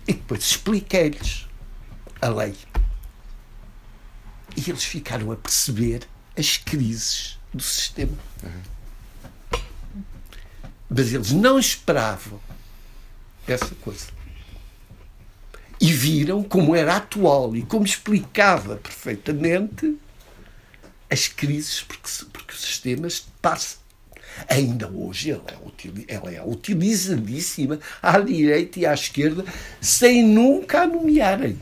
[0.07, 1.47] E depois expliquei-lhes
[2.19, 2.55] a lei.
[4.57, 8.17] E eles ficaram a perceber as crises do sistema.
[10.89, 12.39] Mas eles não esperavam
[13.47, 14.07] essa coisa.
[15.79, 19.97] E viram como era atual e como explicava perfeitamente
[21.09, 23.77] as crises porque, porque ecossistemas passa.
[24.49, 29.45] Ainda hoje ela é, ela é utilizadíssima à direita e à esquerda
[29.79, 31.57] sem nunca a nomearem.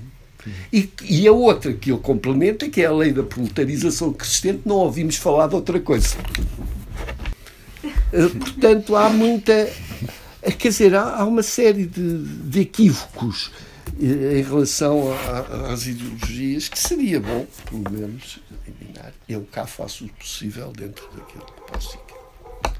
[0.71, 4.75] E, e, a outra que ele complementa, que é a lei da proletarização crescente, não
[4.75, 6.17] ouvimos falar de outra coisa.
[8.11, 9.69] Eh, portanto, há muita.
[10.43, 13.49] Eh, quer dizer, há, há uma série de, de equívocos
[13.99, 19.13] eh, em relação a, às ideologias que seria bom, pelo menos, eliminar.
[19.27, 21.97] Eu cá faço o possível dentro daquilo que posso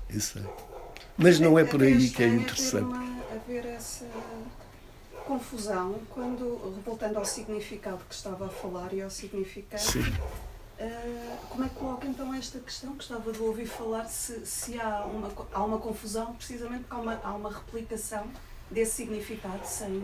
[0.09, 0.41] e Isso é.
[1.17, 2.93] Mas não é por aí que é interessante.
[3.33, 4.05] Haver, essa
[5.25, 9.81] confusão quando, voltando ao significado que estava a falar e ao significado,
[10.85, 12.93] uh, como é que coloca então esta questão?
[12.93, 17.21] Gostava de ouvir falar se, se há, uma, há uma confusão, precisamente porque há uma,
[17.23, 18.25] há uma replicação
[18.69, 20.03] desse significado sem,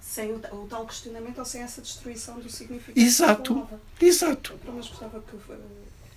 [0.00, 2.98] sem o, o, tal questionamento ou sem essa destruição do significado.
[2.98, 3.68] Exato,
[4.00, 4.58] exato.
[4.66, 5.58] Mas gostava que uh,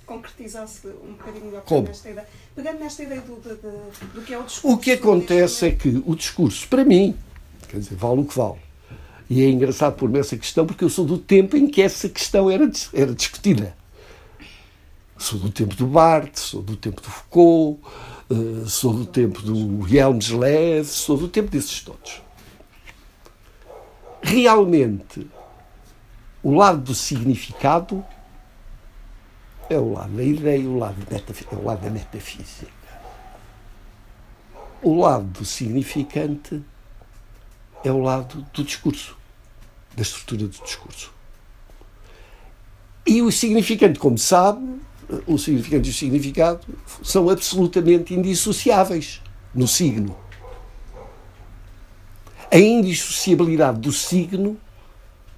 [0.05, 1.88] concretizasse um bocadinho melhor Como?
[1.88, 2.28] nesta ideia.
[2.55, 4.75] Pegando nesta ideia do, do, do, do que é o discurso.
[4.75, 7.17] O que acontece é que o discurso, para mim,
[7.67, 8.59] Quer dizer, vale o que vale.
[9.30, 12.49] E é engraçado pôr-me essa questão porque eu sou do tempo em que essa questão
[12.49, 13.75] era, era discutida.
[15.17, 17.82] Sou do tempo do Barthes, sou do tempo do Foucault,
[18.30, 22.21] uh, sou do tempo do Helmsley, sou do tempo desses todos.
[24.21, 25.28] Realmente,
[26.43, 28.05] o lado do significado
[29.69, 32.71] é o lado da ideia, o lado, é o lado da metafísica.
[34.82, 36.63] O lado do significante
[37.88, 39.15] é o lado do discurso,
[39.95, 41.11] da estrutura do discurso.
[43.05, 44.79] E o significante, como sabe,
[45.25, 46.67] o significante e o significado
[47.01, 49.21] são absolutamente indissociáveis
[49.55, 50.17] no signo.
[52.51, 54.57] A indissociabilidade do signo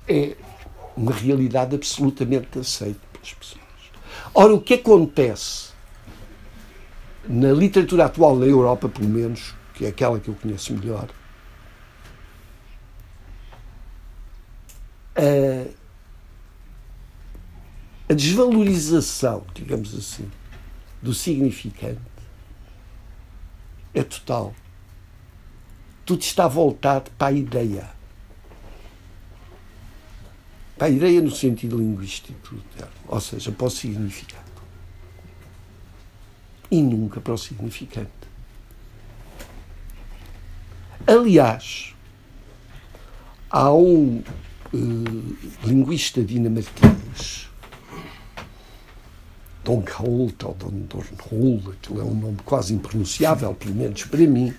[0.08, 0.36] é
[0.98, 3.64] uma realidade absolutamente aceita pelas pessoas.
[4.34, 5.70] Ora, o que acontece
[7.28, 11.08] na literatura atual na Europa, pelo menos, que é aquela que eu conheço melhor,
[15.20, 15.70] a,
[18.12, 20.30] a desvalorização, digamos assim,
[21.02, 22.00] do significante
[23.94, 24.54] é total.
[26.06, 27.90] Tudo está voltado para a ideia.
[30.78, 34.50] Para a ideia no sentido linguístico do termo, ou seja, para o significado.
[36.72, 38.10] E nunca para o significante.
[41.06, 41.94] Aliás,
[43.50, 44.24] há um
[44.74, 47.50] uh, linguista dinamarquês,
[49.64, 54.54] Don Holt ou Don Dornhol, aquilo é um nome quase impronunciável, pelo menos para mim,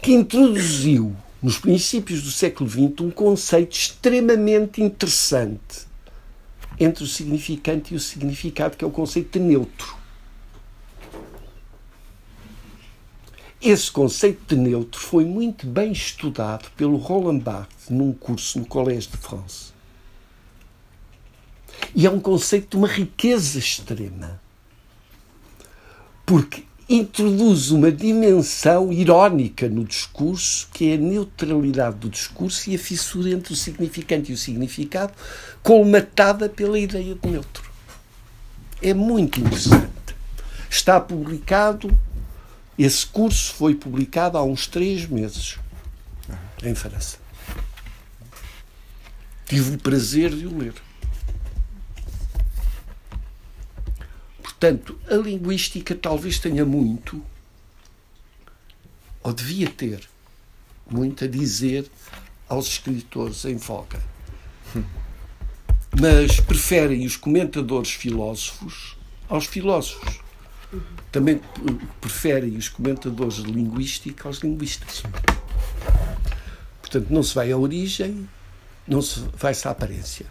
[0.00, 5.88] que introduziu nos princípios do século XX um conceito extremamente interessante
[6.78, 9.97] entre o significante e o significado, que é o conceito de neutro.
[13.60, 19.08] Esse conceito de neutro foi muito bem estudado pelo Roland Barthes num curso no Collège
[19.08, 19.72] de France.
[21.92, 24.40] E é um conceito de uma riqueza extrema.
[26.24, 32.78] Porque introduz uma dimensão irónica no discurso, que é a neutralidade do discurso e a
[32.78, 35.12] fissura entre o significante e o significado,
[35.64, 37.68] colmatada pela ideia de neutro.
[38.80, 39.88] É muito interessante.
[40.70, 41.90] Está publicado
[42.78, 45.58] esse curso foi publicado há uns três meses
[46.62, 47.18] em França.
[49.46, 50.74] Tive o prazer de o ler.
[54.40, 57.24] Portanto, a linguística talvez tenha muito,
[59.22, 60.08] ou devia ter,
[60.88, 61.90] muito a dizer
[62.48, 64.00] aos escritores em voga.
[66.00, 68.96] Mas preferem os comentadores filósofos
[69.28, 70.20] aos filósofos
[71.10, 71.40] também
[72.00, 75.02] preferem os comentadores de linguística aos linguistas.
[76.80, 78.28] Portanto, não se vai à origem,
[78.86, 80.26] não se vai-se à aparência.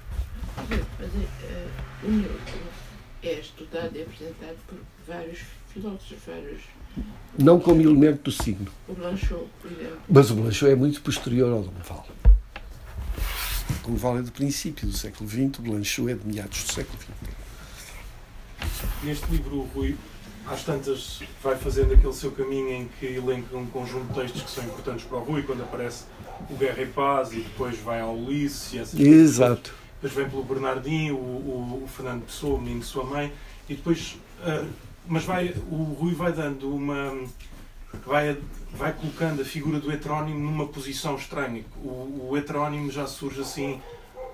[0.58, 2.60] Mas, mas uh, o neutro
[3.24, 4.78] é estudado e apresentado por
[5.08, 5.40] vários
[5.72, 6.62] filósofos, vários.
[7.38, 8.72] Não como elemento do signo.
[8.88, 10.02] O Blanchot, por exemplo.
[10.10, 12.08] Mas o Blanchot é muito posterior ao Val.
[13.86, 16.98] O Val é do princípio do século XX, o Blanchot é de meados do século
[17.00, 17.12] XX.
[19.04, 19.96] Neste livro, Rui,
[20.50, 24.50] às tantas vai fazendo aquele seu caminho em que elenca um conjunto de textos que
[24.52, 26.06] são importantes para o Rui, quando aparece
[26.50, 28.94] o Guerra e Paz e depois vai ao Ulisses.
[28.94, 29.74] Exato.
[30.02, 33.34] Depois vem pelo Bernardinho, o, o, o, Fernando Pessoa, o menino de sua mãe,
[33.68, 34.18] e depois.
[34.42, 34.68] Uh,
[35.08, 37.18] mas vai, o Rui vai dando uma.
[38.06, 38.38] Vai,
[38.74, 41.64] vai colocando a figura do heterónimo numa posição estranha.
[41.84, 43.82] O, o heterónimo já surge assim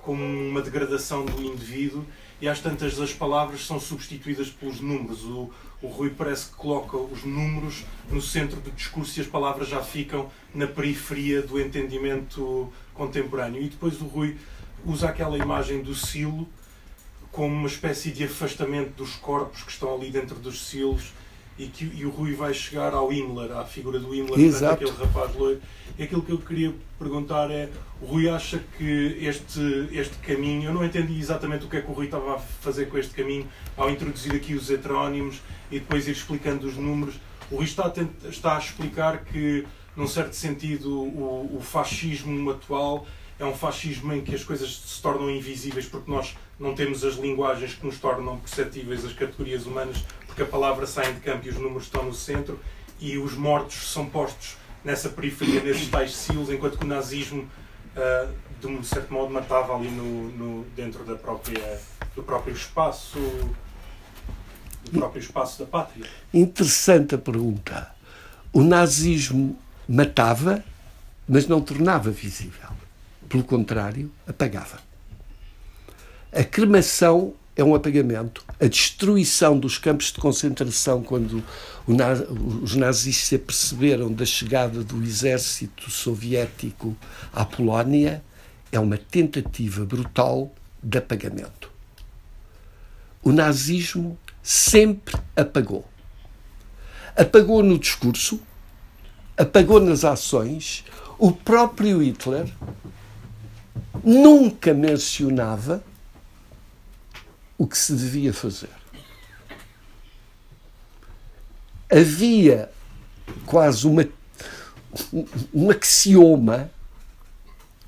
[0.02, 2.06] como uma degradação do indivíduo
[2.44, 5.24] e às tantas as palavras são substituídas pelos números.
[5.24, 5.50] O,
[5.82, 9.82] o Rui parece que coloca os números no centro do discurso e as palavras já
[9.82, 13.62] ficam na periferia do entendimento contemporâneo.
[13.62, 14.36] E depois o Rui
[14.86, 16.46] usa aquela imagem do silo
[17.32, 21.14] como uma espécie de afastamento dos corpos que estão ali dentro dos silos
[21.58, 24.78] e que e o Rui vai chegar ao Himmler, à figura do Himmler, Exato.
[24.78, 25.62] portanto, aquele rapaz loiro.
[25.98, 27.70] E aquilo que eu queria perguntar é:
[28.02, 31.90] o Rui acha que este, este caminho, eu não entendi exatamente o que é que
[31.90, 33.48] o Rui estava a fazer com este caminho
[33.78, 35.42] ao introduzir aqui os heterónimos
[35.72, 37.16] e depois ir explicando os números.
[37.52, 43.06] O Rui está a, está a explicar que, num certo sentido, o, o fascismo atual
[43.40, 47.16] é um fascismo em que as coisas se tornam invisíveis porque nós não temos as
[47.16, 50.04] linguagens que nos tornam perceptíveis as categorias humanas,
[50.34, 52.60] porque a palavra sai de campo e os números estão no centro,
[53.00, 57.48] e os mortos são postos nessa periferia, nesses tais silos, enquanto que o nazismo,
[57.96, 58.28] ah,
[58.60, 61.80] de um certo modo, matava ali no, no- dentro da própria,
[62.16, 63.20] do próprio espaço
[64.86, 66.06] do próprio espaço da pátria.
[66.34, 67.90] Interessante a pergunta.
[68.52, 69.58] O nazismo
[69.88, 70.64] matava,
[71.28, 72.70] mas não tornava visível.
[73.30, 74.80] Pelo contrário, apagava.
[76.34, 78.44] A cremação é um apagamento.
[78.60, 81.44] A destruição dos campos de concentração, quando
[82.62, 86.96] os nazis se aperceberam da chegada do exército soviético
[87.32, 88.24] à Polónia,
[88.72, 91.72] é uma tentativa brutal de apagamento.
[93.22, 95.86] O nazismo sempre apagou.
[97.16, 98.42] Apagou no discurso,
[99.38, 100.84] apagou nas ações.
[101.20, 102.52] O próprio Hitler
[104.04, 105.84] nunca mencionava
[107.58, 108.70] o que se devia fazer.
[111.92, 112.70] Havia
[113.46, 114.08] quase uma,
[115.54, 116.72] um axioma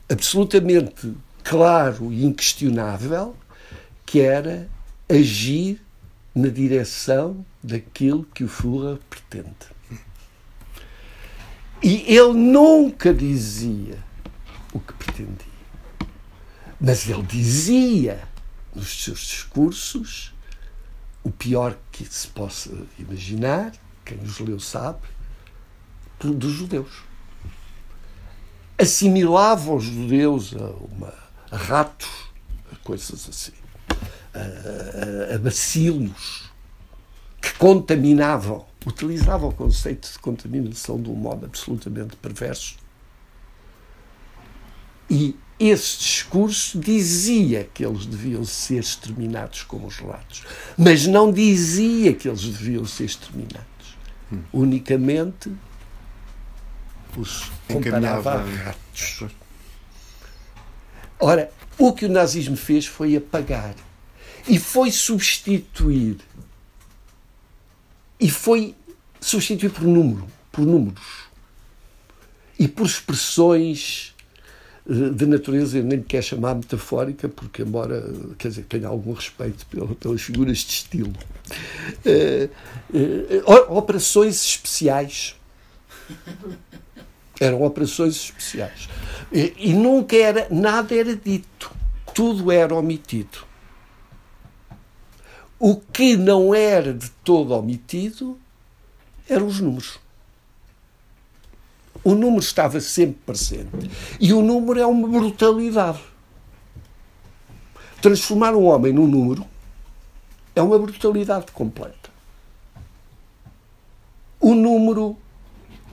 [0.10, 1.14] absolutamente
[1.44, 3.36] claro e inquestionável
[4.06, 4.70] que era
[5.10, 5.82] agir
[6.34, 9.76] na direção daquilo que o Führer pretende.
[11.82, 13.98] E ele nunca dizia
[14.74, 15.56] o que pretendia.
[16.80, 18.28] Mas ele dizia
[18.76, 20.34] nos seus discursos
[21.24, 23.72] o pior que se possa imaginar,
[24.06, 25.00] quem os leu sabe,
[26.20, 27.04] dos judeus.
[28.78, 31.14] Assimilava os judeus a, uma,
[31.50, 32.30] a ratos,
[32.72, 33.54] a coisas assim,
[34.34, 36.52] a, a, a bacilos
[37.42, 38.66] que contaminavam.
[38.86, 42.78] Utilizava o conceito de contaminação de um modo absolutamente perverso.
[45.10, 50.44] E esse discurso dizia que eles deviam ser exterminados como os ratos,
[50.78, 53.66] mas não dizia que eles deviam ser exterminados.
[54.52, 55.52] Unicamente
[57.16, 59.24] os comparava a ratos.
[61.20, 63.76] Ora, o que o nazismo fez foi apagar
[64.48, 66.18] e foi substituir
[68.20, 68.76] e foi
[69.22, 71.26] substituir por número, por números
[72.58, 74.15] e por expressões
[74.88, 78.08] de natureza, eu nem lhe quero chamar metafórica, porque, embora,
[78.38, 81.14] quer dizer, tenha algum respeito pela- pelas figuras de estilo,
[82.06, 82.50] Eh,
[82.94, 85.36] eh, operações especiais.
[87.40, 88.88] Eram operações especiais.
[89.32, 91.72] E, e nunca era, nada era dito.
[92.14, 93.40] Tudo era omitido.
[95.60, 98.38] O que não era de todo omitido
[99.28, 100.00] eram os números.
[102.06, 103.90] O número estava sempre presente.
[104.20, 106.00] E o número é uma brutalidade.
[108.00, 109.44] Transformar um homem num número
[110.56, 112.12] é uma brutalidade completa.
[114.40, 115.18] O número,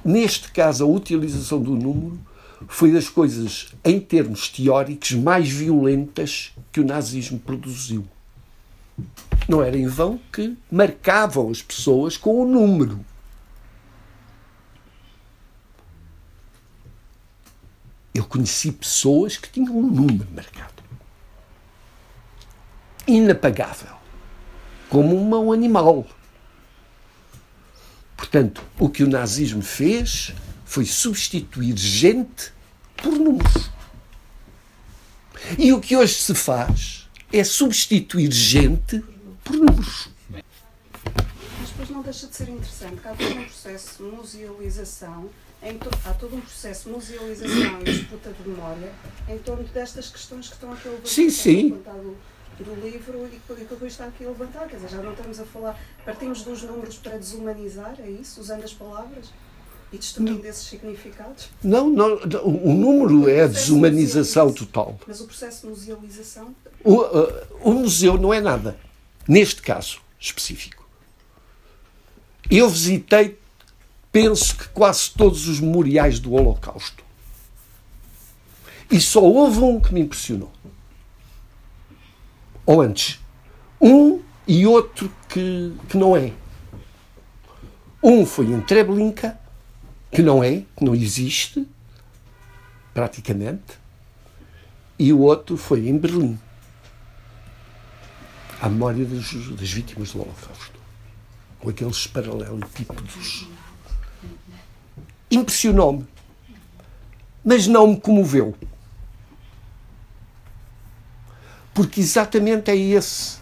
[0.04, 2.20] neste caso, a utilização do número,
[2.68, 8.04] foi das coisas, em termos teóricos, mais violentas que o nazismo produziu.
[9.48, 13.00] Não era em vão que marcavam as pessoas com o número.
[18.14, 20.82] Eu conheci pessoas que tinham um número marcado.
[23.06, 23.96] Inapagável.
[24.88, 26.06] Como um animal.
[28.16, 30.32] Portanto, o que o nazismo fez
[30.64, 32.52] foi substituir gente
[32.96, 33.70] por números.
[35.58, 39.02] E o que hoje se faz é substituir gente
[39.42, 40.08] por números.
[40.30, 45.30] Mas depois não deixa de ser interessante que há todo um processo de musealização,
[45.78, 48.92] to- há todo um processo de musealização e disputa de memória
[49.28, 51.08] em torno destas questões que estão aqui a levantar.
[51.08, 51.62] Sim, sim.
[51.64, 52.16] levantado
[52.58, 54.68] do livro e que que o Rui está aqui a levantar.
[54.68, 58.40] Quer dizer, já não estamos a falar, partimos dos números para desumanizar, é isso?
[58.40, 59.30] Usando as palavras?
[59.92, 61.50] E destruindo esses significados?
[61.62, 64.98] Não, não, o número é a desumanização total.
[65.06, 66.54] Mas o processo de musealização?
[66.82, 68.78] O, uh, o museu não é nada.
[69.28, 70.82] Neste caso específico.
[72.50, 73.38] Eu visitei,
[74.12, 77.02] penso que quase todos os memoriais do Holocausto.
[78.90, 80.52] E só houve um que me impressionou.
[82.66, 83.18] Ou antes.
[83.80, 86.32] Um e outro que, que não é.
[88.02, 89.40] Um foi em Treblinka
[90.12, 91.66] que não é, que não existe,
[92.92, 93.80] praticamente,
[94.98, 96.38] e o outro foi em Berlim,
[98.60, 100.78] à memória das, das vítimas do Holocausto,
[101.58, 103.46] com aqueles paralelepípedos.
[105.32, 106.06] Impressionou-me,
[107.42, 108.54] mas não me comoveu.
[111.72, 113.38] Porque exatamente é esse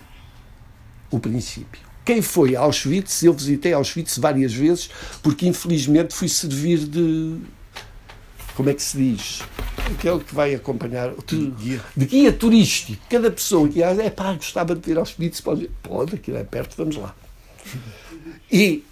[1.10, 1.82] o princípio.
[2.04, 3.24] Quem foi a Auschwitz?
[3.24, 4.88] Eu visitei Auschwitz várias vezes,
[5.20, 7.38] porque infelizmente fui servir de.
[8.54, 9.42] Como é que se diz?
[9.92, 11.12] Aquele que vai acompanhar.
[11.26, 13.02] De guia, de guia turístico.
[13.10, 16.96] Cada pessoa que é pá, gostava de ver Auschwitz, pode Pode, aquilo é perto, vamos
[16.96, 17.14] lá.
[18.50, 18.84] E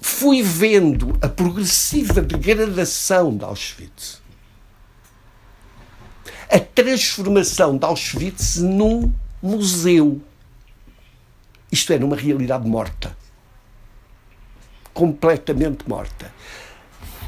[0.00, 4.20] fui vendo a progressiva degradação de Auschwitz.
[6.50, 9.12] A transformação de Auschwitz num
[9.42, 10.20] museu.
[11.70, 13.16] Isto é, numa realidade morta.
[14.94, 16.32] Completamente morta.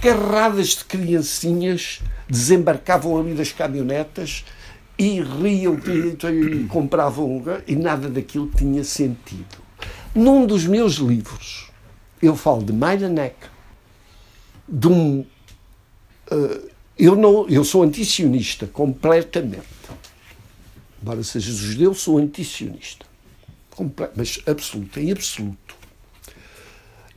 [0.00, 4.44] Carradas de criancinhas desembarcavam ali das caminhonetas
[4.96, 9.58] e riam e compravam e nada daquilo tinha sentido.
[10.14, 11.67] Num dos meus livros,
[12.20, 13.36] eu falo de Meideneck,
[14.68, 15.20] de um.
[16.30, 19.66] Uh, eu, não, eu sou antisionista, completamente.
[21.00, 23.08] Embora seja judeu, sou antisionista
[24.16, 25.76] mas absoluto, em absoluto.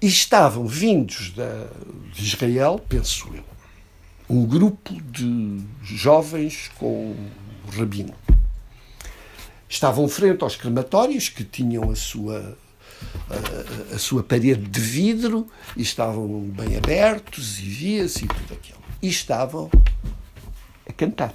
[0.01, 1.67] E estavam vindos da,
[2.13, 3.43] de Israel, penso eu,
[4.29, 7.15] um grupo de jovens com
[7.67, 8.13] o rabino.
[9.69, 12.57] Estavam frente aos crematórios que tinham a sua
[13.93, 18.79] a, sua parede de vidro e estavam bem abertos e via-se e tudo aquilo.
[19.01, 19.69] E estavam
[20.87, 21.33] a cantar.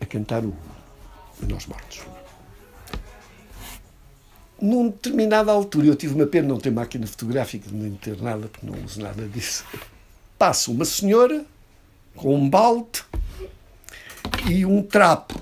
[0.00, 0.54] A cantar o
[1.48, 2.02] Nós Mortos
[4.60, 8.66] numa determinada altura, eu tive uma pena não ter máquina fotográfica, nem ter nada, porque
[8.66, 9.64] não uso nada disso.
[10.36, 11.44] Passa uma senhora
[12.16, 13.04] com um balde
[14.48, 15.40] e um trapo.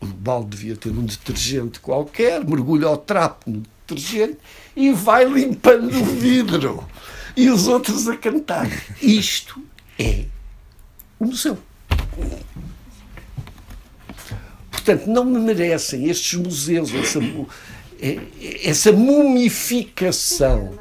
[0.00, 4.38] O balde devia ter um detergente qualquer, mergulha o trapo no detergente
[4.74, 6.86] e vai limpando o vidro.
[7.36, 8.68] E os outros a cantar.
[9.02, 9.62] Isto
[9.98, 10.24] é
[11.18, 11.58] o museu.
[14.70, 17.20] Portanto, não me merecem estes museus essa,
[18.64, 20.74] essa mumificação.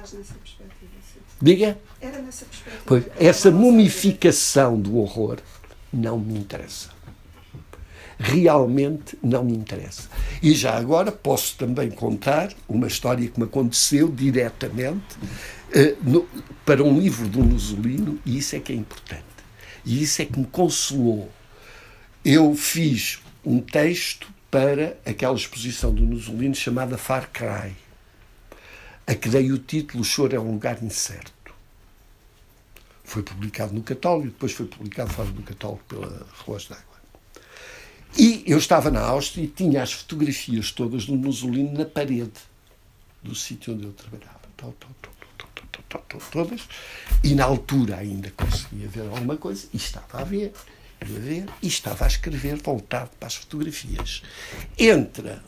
[1.41, 1.77] Diga?
[2.01, 2.83] Era nessa perspectiva.
[2.85, 5.39] Pois, essa mumificação do horror
[5.91, 6.89] não me interessa.
[8.21, 10.09] Realmente não me interessa.
[10.43, 16.27] E já agora posso também contar uma história que me aconteceu diretamente uh, no,
[16.65, 19.23] para um livro do Mussolino, e isso é que é importante.
[19.85, 21.31] E isso é que me consolou.
[22.25, 27.73] Eu fiz um texto para aquela exposição do Mussolini chamada Far Cry,
[29.07, 31.53] a que dei o título O Choro é um Lugar Incerto.
[33.03, 36.88] Foi publicado no catálogo e depois foi publicado fora do catálogo pela Relógio d'Água.
[38.17, 42.31] E eu estava na Áustria e tinha as fotografias todas do Mussolini na parede
[43.23, 44.39] do sítio onde eu trabalhava.
[46.31, 46.67] Todas.
[47.23, 50.53] E na altura ainda conseguia ver alguma coisa e estava a ver
[51.01, 54.21] a ver e estava a escrever voltado para as fotografias.
[54.77, 55.43] Entra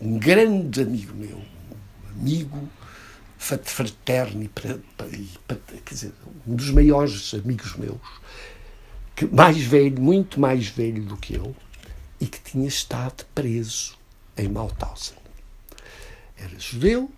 [0.00, 2.68] um grande amigo meu, um amigo
[3.38, 4.50] fraterno e,
[5.84, 6.12] quer dizer,
[6.46, 7.96] um dos maiores amigos meus,
[9.16, 11.54] que mais velho, muito mais velho do que eu,
[12.22, 13.98] e que tinha estado preso
[14.36, 15.16] em Mauthausen.
[16.36, 17.10] Era judeu,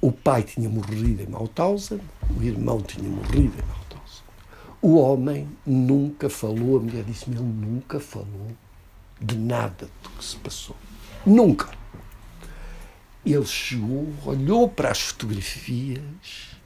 [0.00, 2.00] o pai tinha morrido em Mauthausen,
[2.36, 4.24] o irmão tinha morrido em Mauthausen.
[4.82, 8.50] O homem nunca falou, a mulher disse-me, ele nunca falou
[9.20, 10.74] de nada do que se passou.
[11.24, 11.70] Nunca.
[13.24, 16.56] Ele chegou, olhou para as fotografias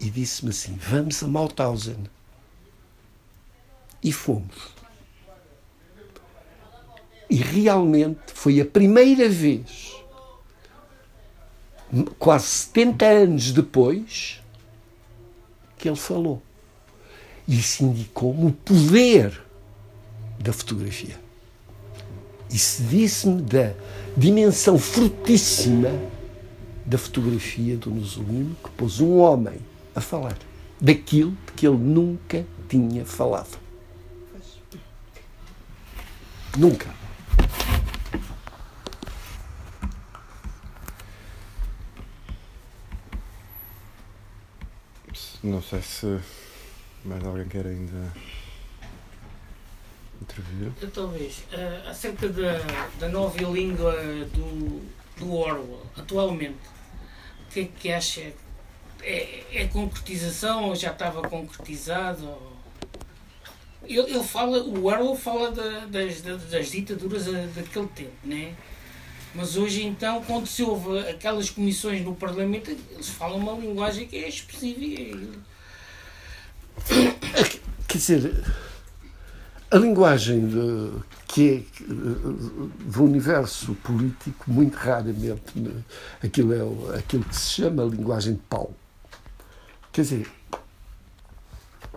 [0.00, 2.06] e disse-me assim: Vamos a Mauthausen.
[4.02, 4.81] E fomos.
[7.32, 9.96] E realmente foi a primeira vez,
[12.18, 14.42] quase 70 anos depois,
[15.78, 16.42] que ele falou.
[17.48, 19.42] Isso indicou-me o poder
[20.38, 21.18] da fotografia.
[22.50, 23.72] Isso disse-me da
[24.14, 25.88] dimensão fortíssima
[26.84, 29.58] da fotografia do Mussolini, que pôs um homem
[29.94, 30.36] a falar
[30.78, 33.58] daquilo de que ele nunca tinha falado.
[36.58, 37.01] Nunca.
[45.42, 46.20] Não sei se
[47.04, 48.12] mais alguém quer ainda
[50.20, 50.72] intervir.
[50.94, 51.38] Talvez.
[51.52, 52.58] Uh, acerca da,
[53.00, 53.92] da nova língua
[54.32, 54.80] do,
[55.18, 56.58] do Orwell, atualmente,
[57.46, 58.32] o que é que acha?
[59.02, 62.38] É, é concretização ou já estava concretizado?
[63.82, 68.54] Ele, ele fala, o Orwell fala da, das, das ditaduras daquele tempo, né?
[69.34, 74.16] Mas hoje, então, quando se ouve aquelas comissões no Parlamento, eles falam uma linguagem que
[74.16, 75.18] é expressiva.
[77.88, 78.44] Quer dizer,
[79.70, 80.92] a linguagem de,
[81.26, 81.84] que é
[82.84, 85.42] do universo político, muito raramente,
[86.22, 86.52] aquilo
[86.92, 88.74] é aquilo que se chama linguagem de pau.
[89.90, 90.30] Quer dizer,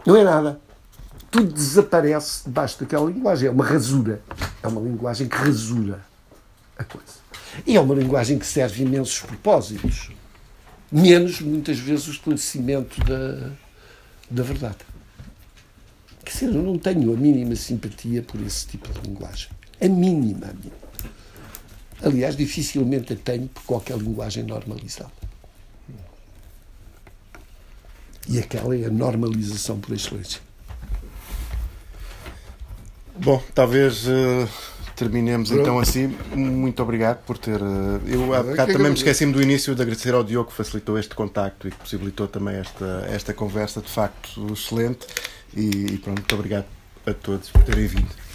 [0.06, 0.62] não é nada.
[1.30, 3.50] Tudo desaparece debaixo daquela linguagem.
[3.50, 4.22] É uma rasura.
[4.64, 6.00] É uma linguagem que rasura
[6.78, 7.25] a coisa.
[7.66, 10.10] E é uma linguagem que serve imensos propósitos.
[10.92, 13.52] Menos, muitas vezes, o esclarecimento da,
[14.30, 14.78] da verdade.
[16.24, 19.50] Quer dizer, eu não tenho a mínima simpatia por esse tipo de linguagem.
[19.80, 20.86] A mínima, a mínima.
[22.02, 25.12] Aliás, dificilmente a tenho por qualquer linguagem normalizada.
[28.28, 30.42] E aquela é a normalização por excelência.
[33.18, 34.50] Bom, talvez uh,
[34.96, 35.62] terminemos Pronto.
[35.62, 36.16] então assim.
[36.34, 37.62] Muito obrigado por ter.
[37.62, 40.98] Uh, eu há bocado também me esqueci-me do início de agradecer ao Diogo que facilitou
[40.98, 45.06] este contacto e que possibilitou também esta, esta conversa de facto excelente.
[45.56, 46.66] E, e pronto, muito obrigado
[47.06, 48.26] a todos por terem vindo.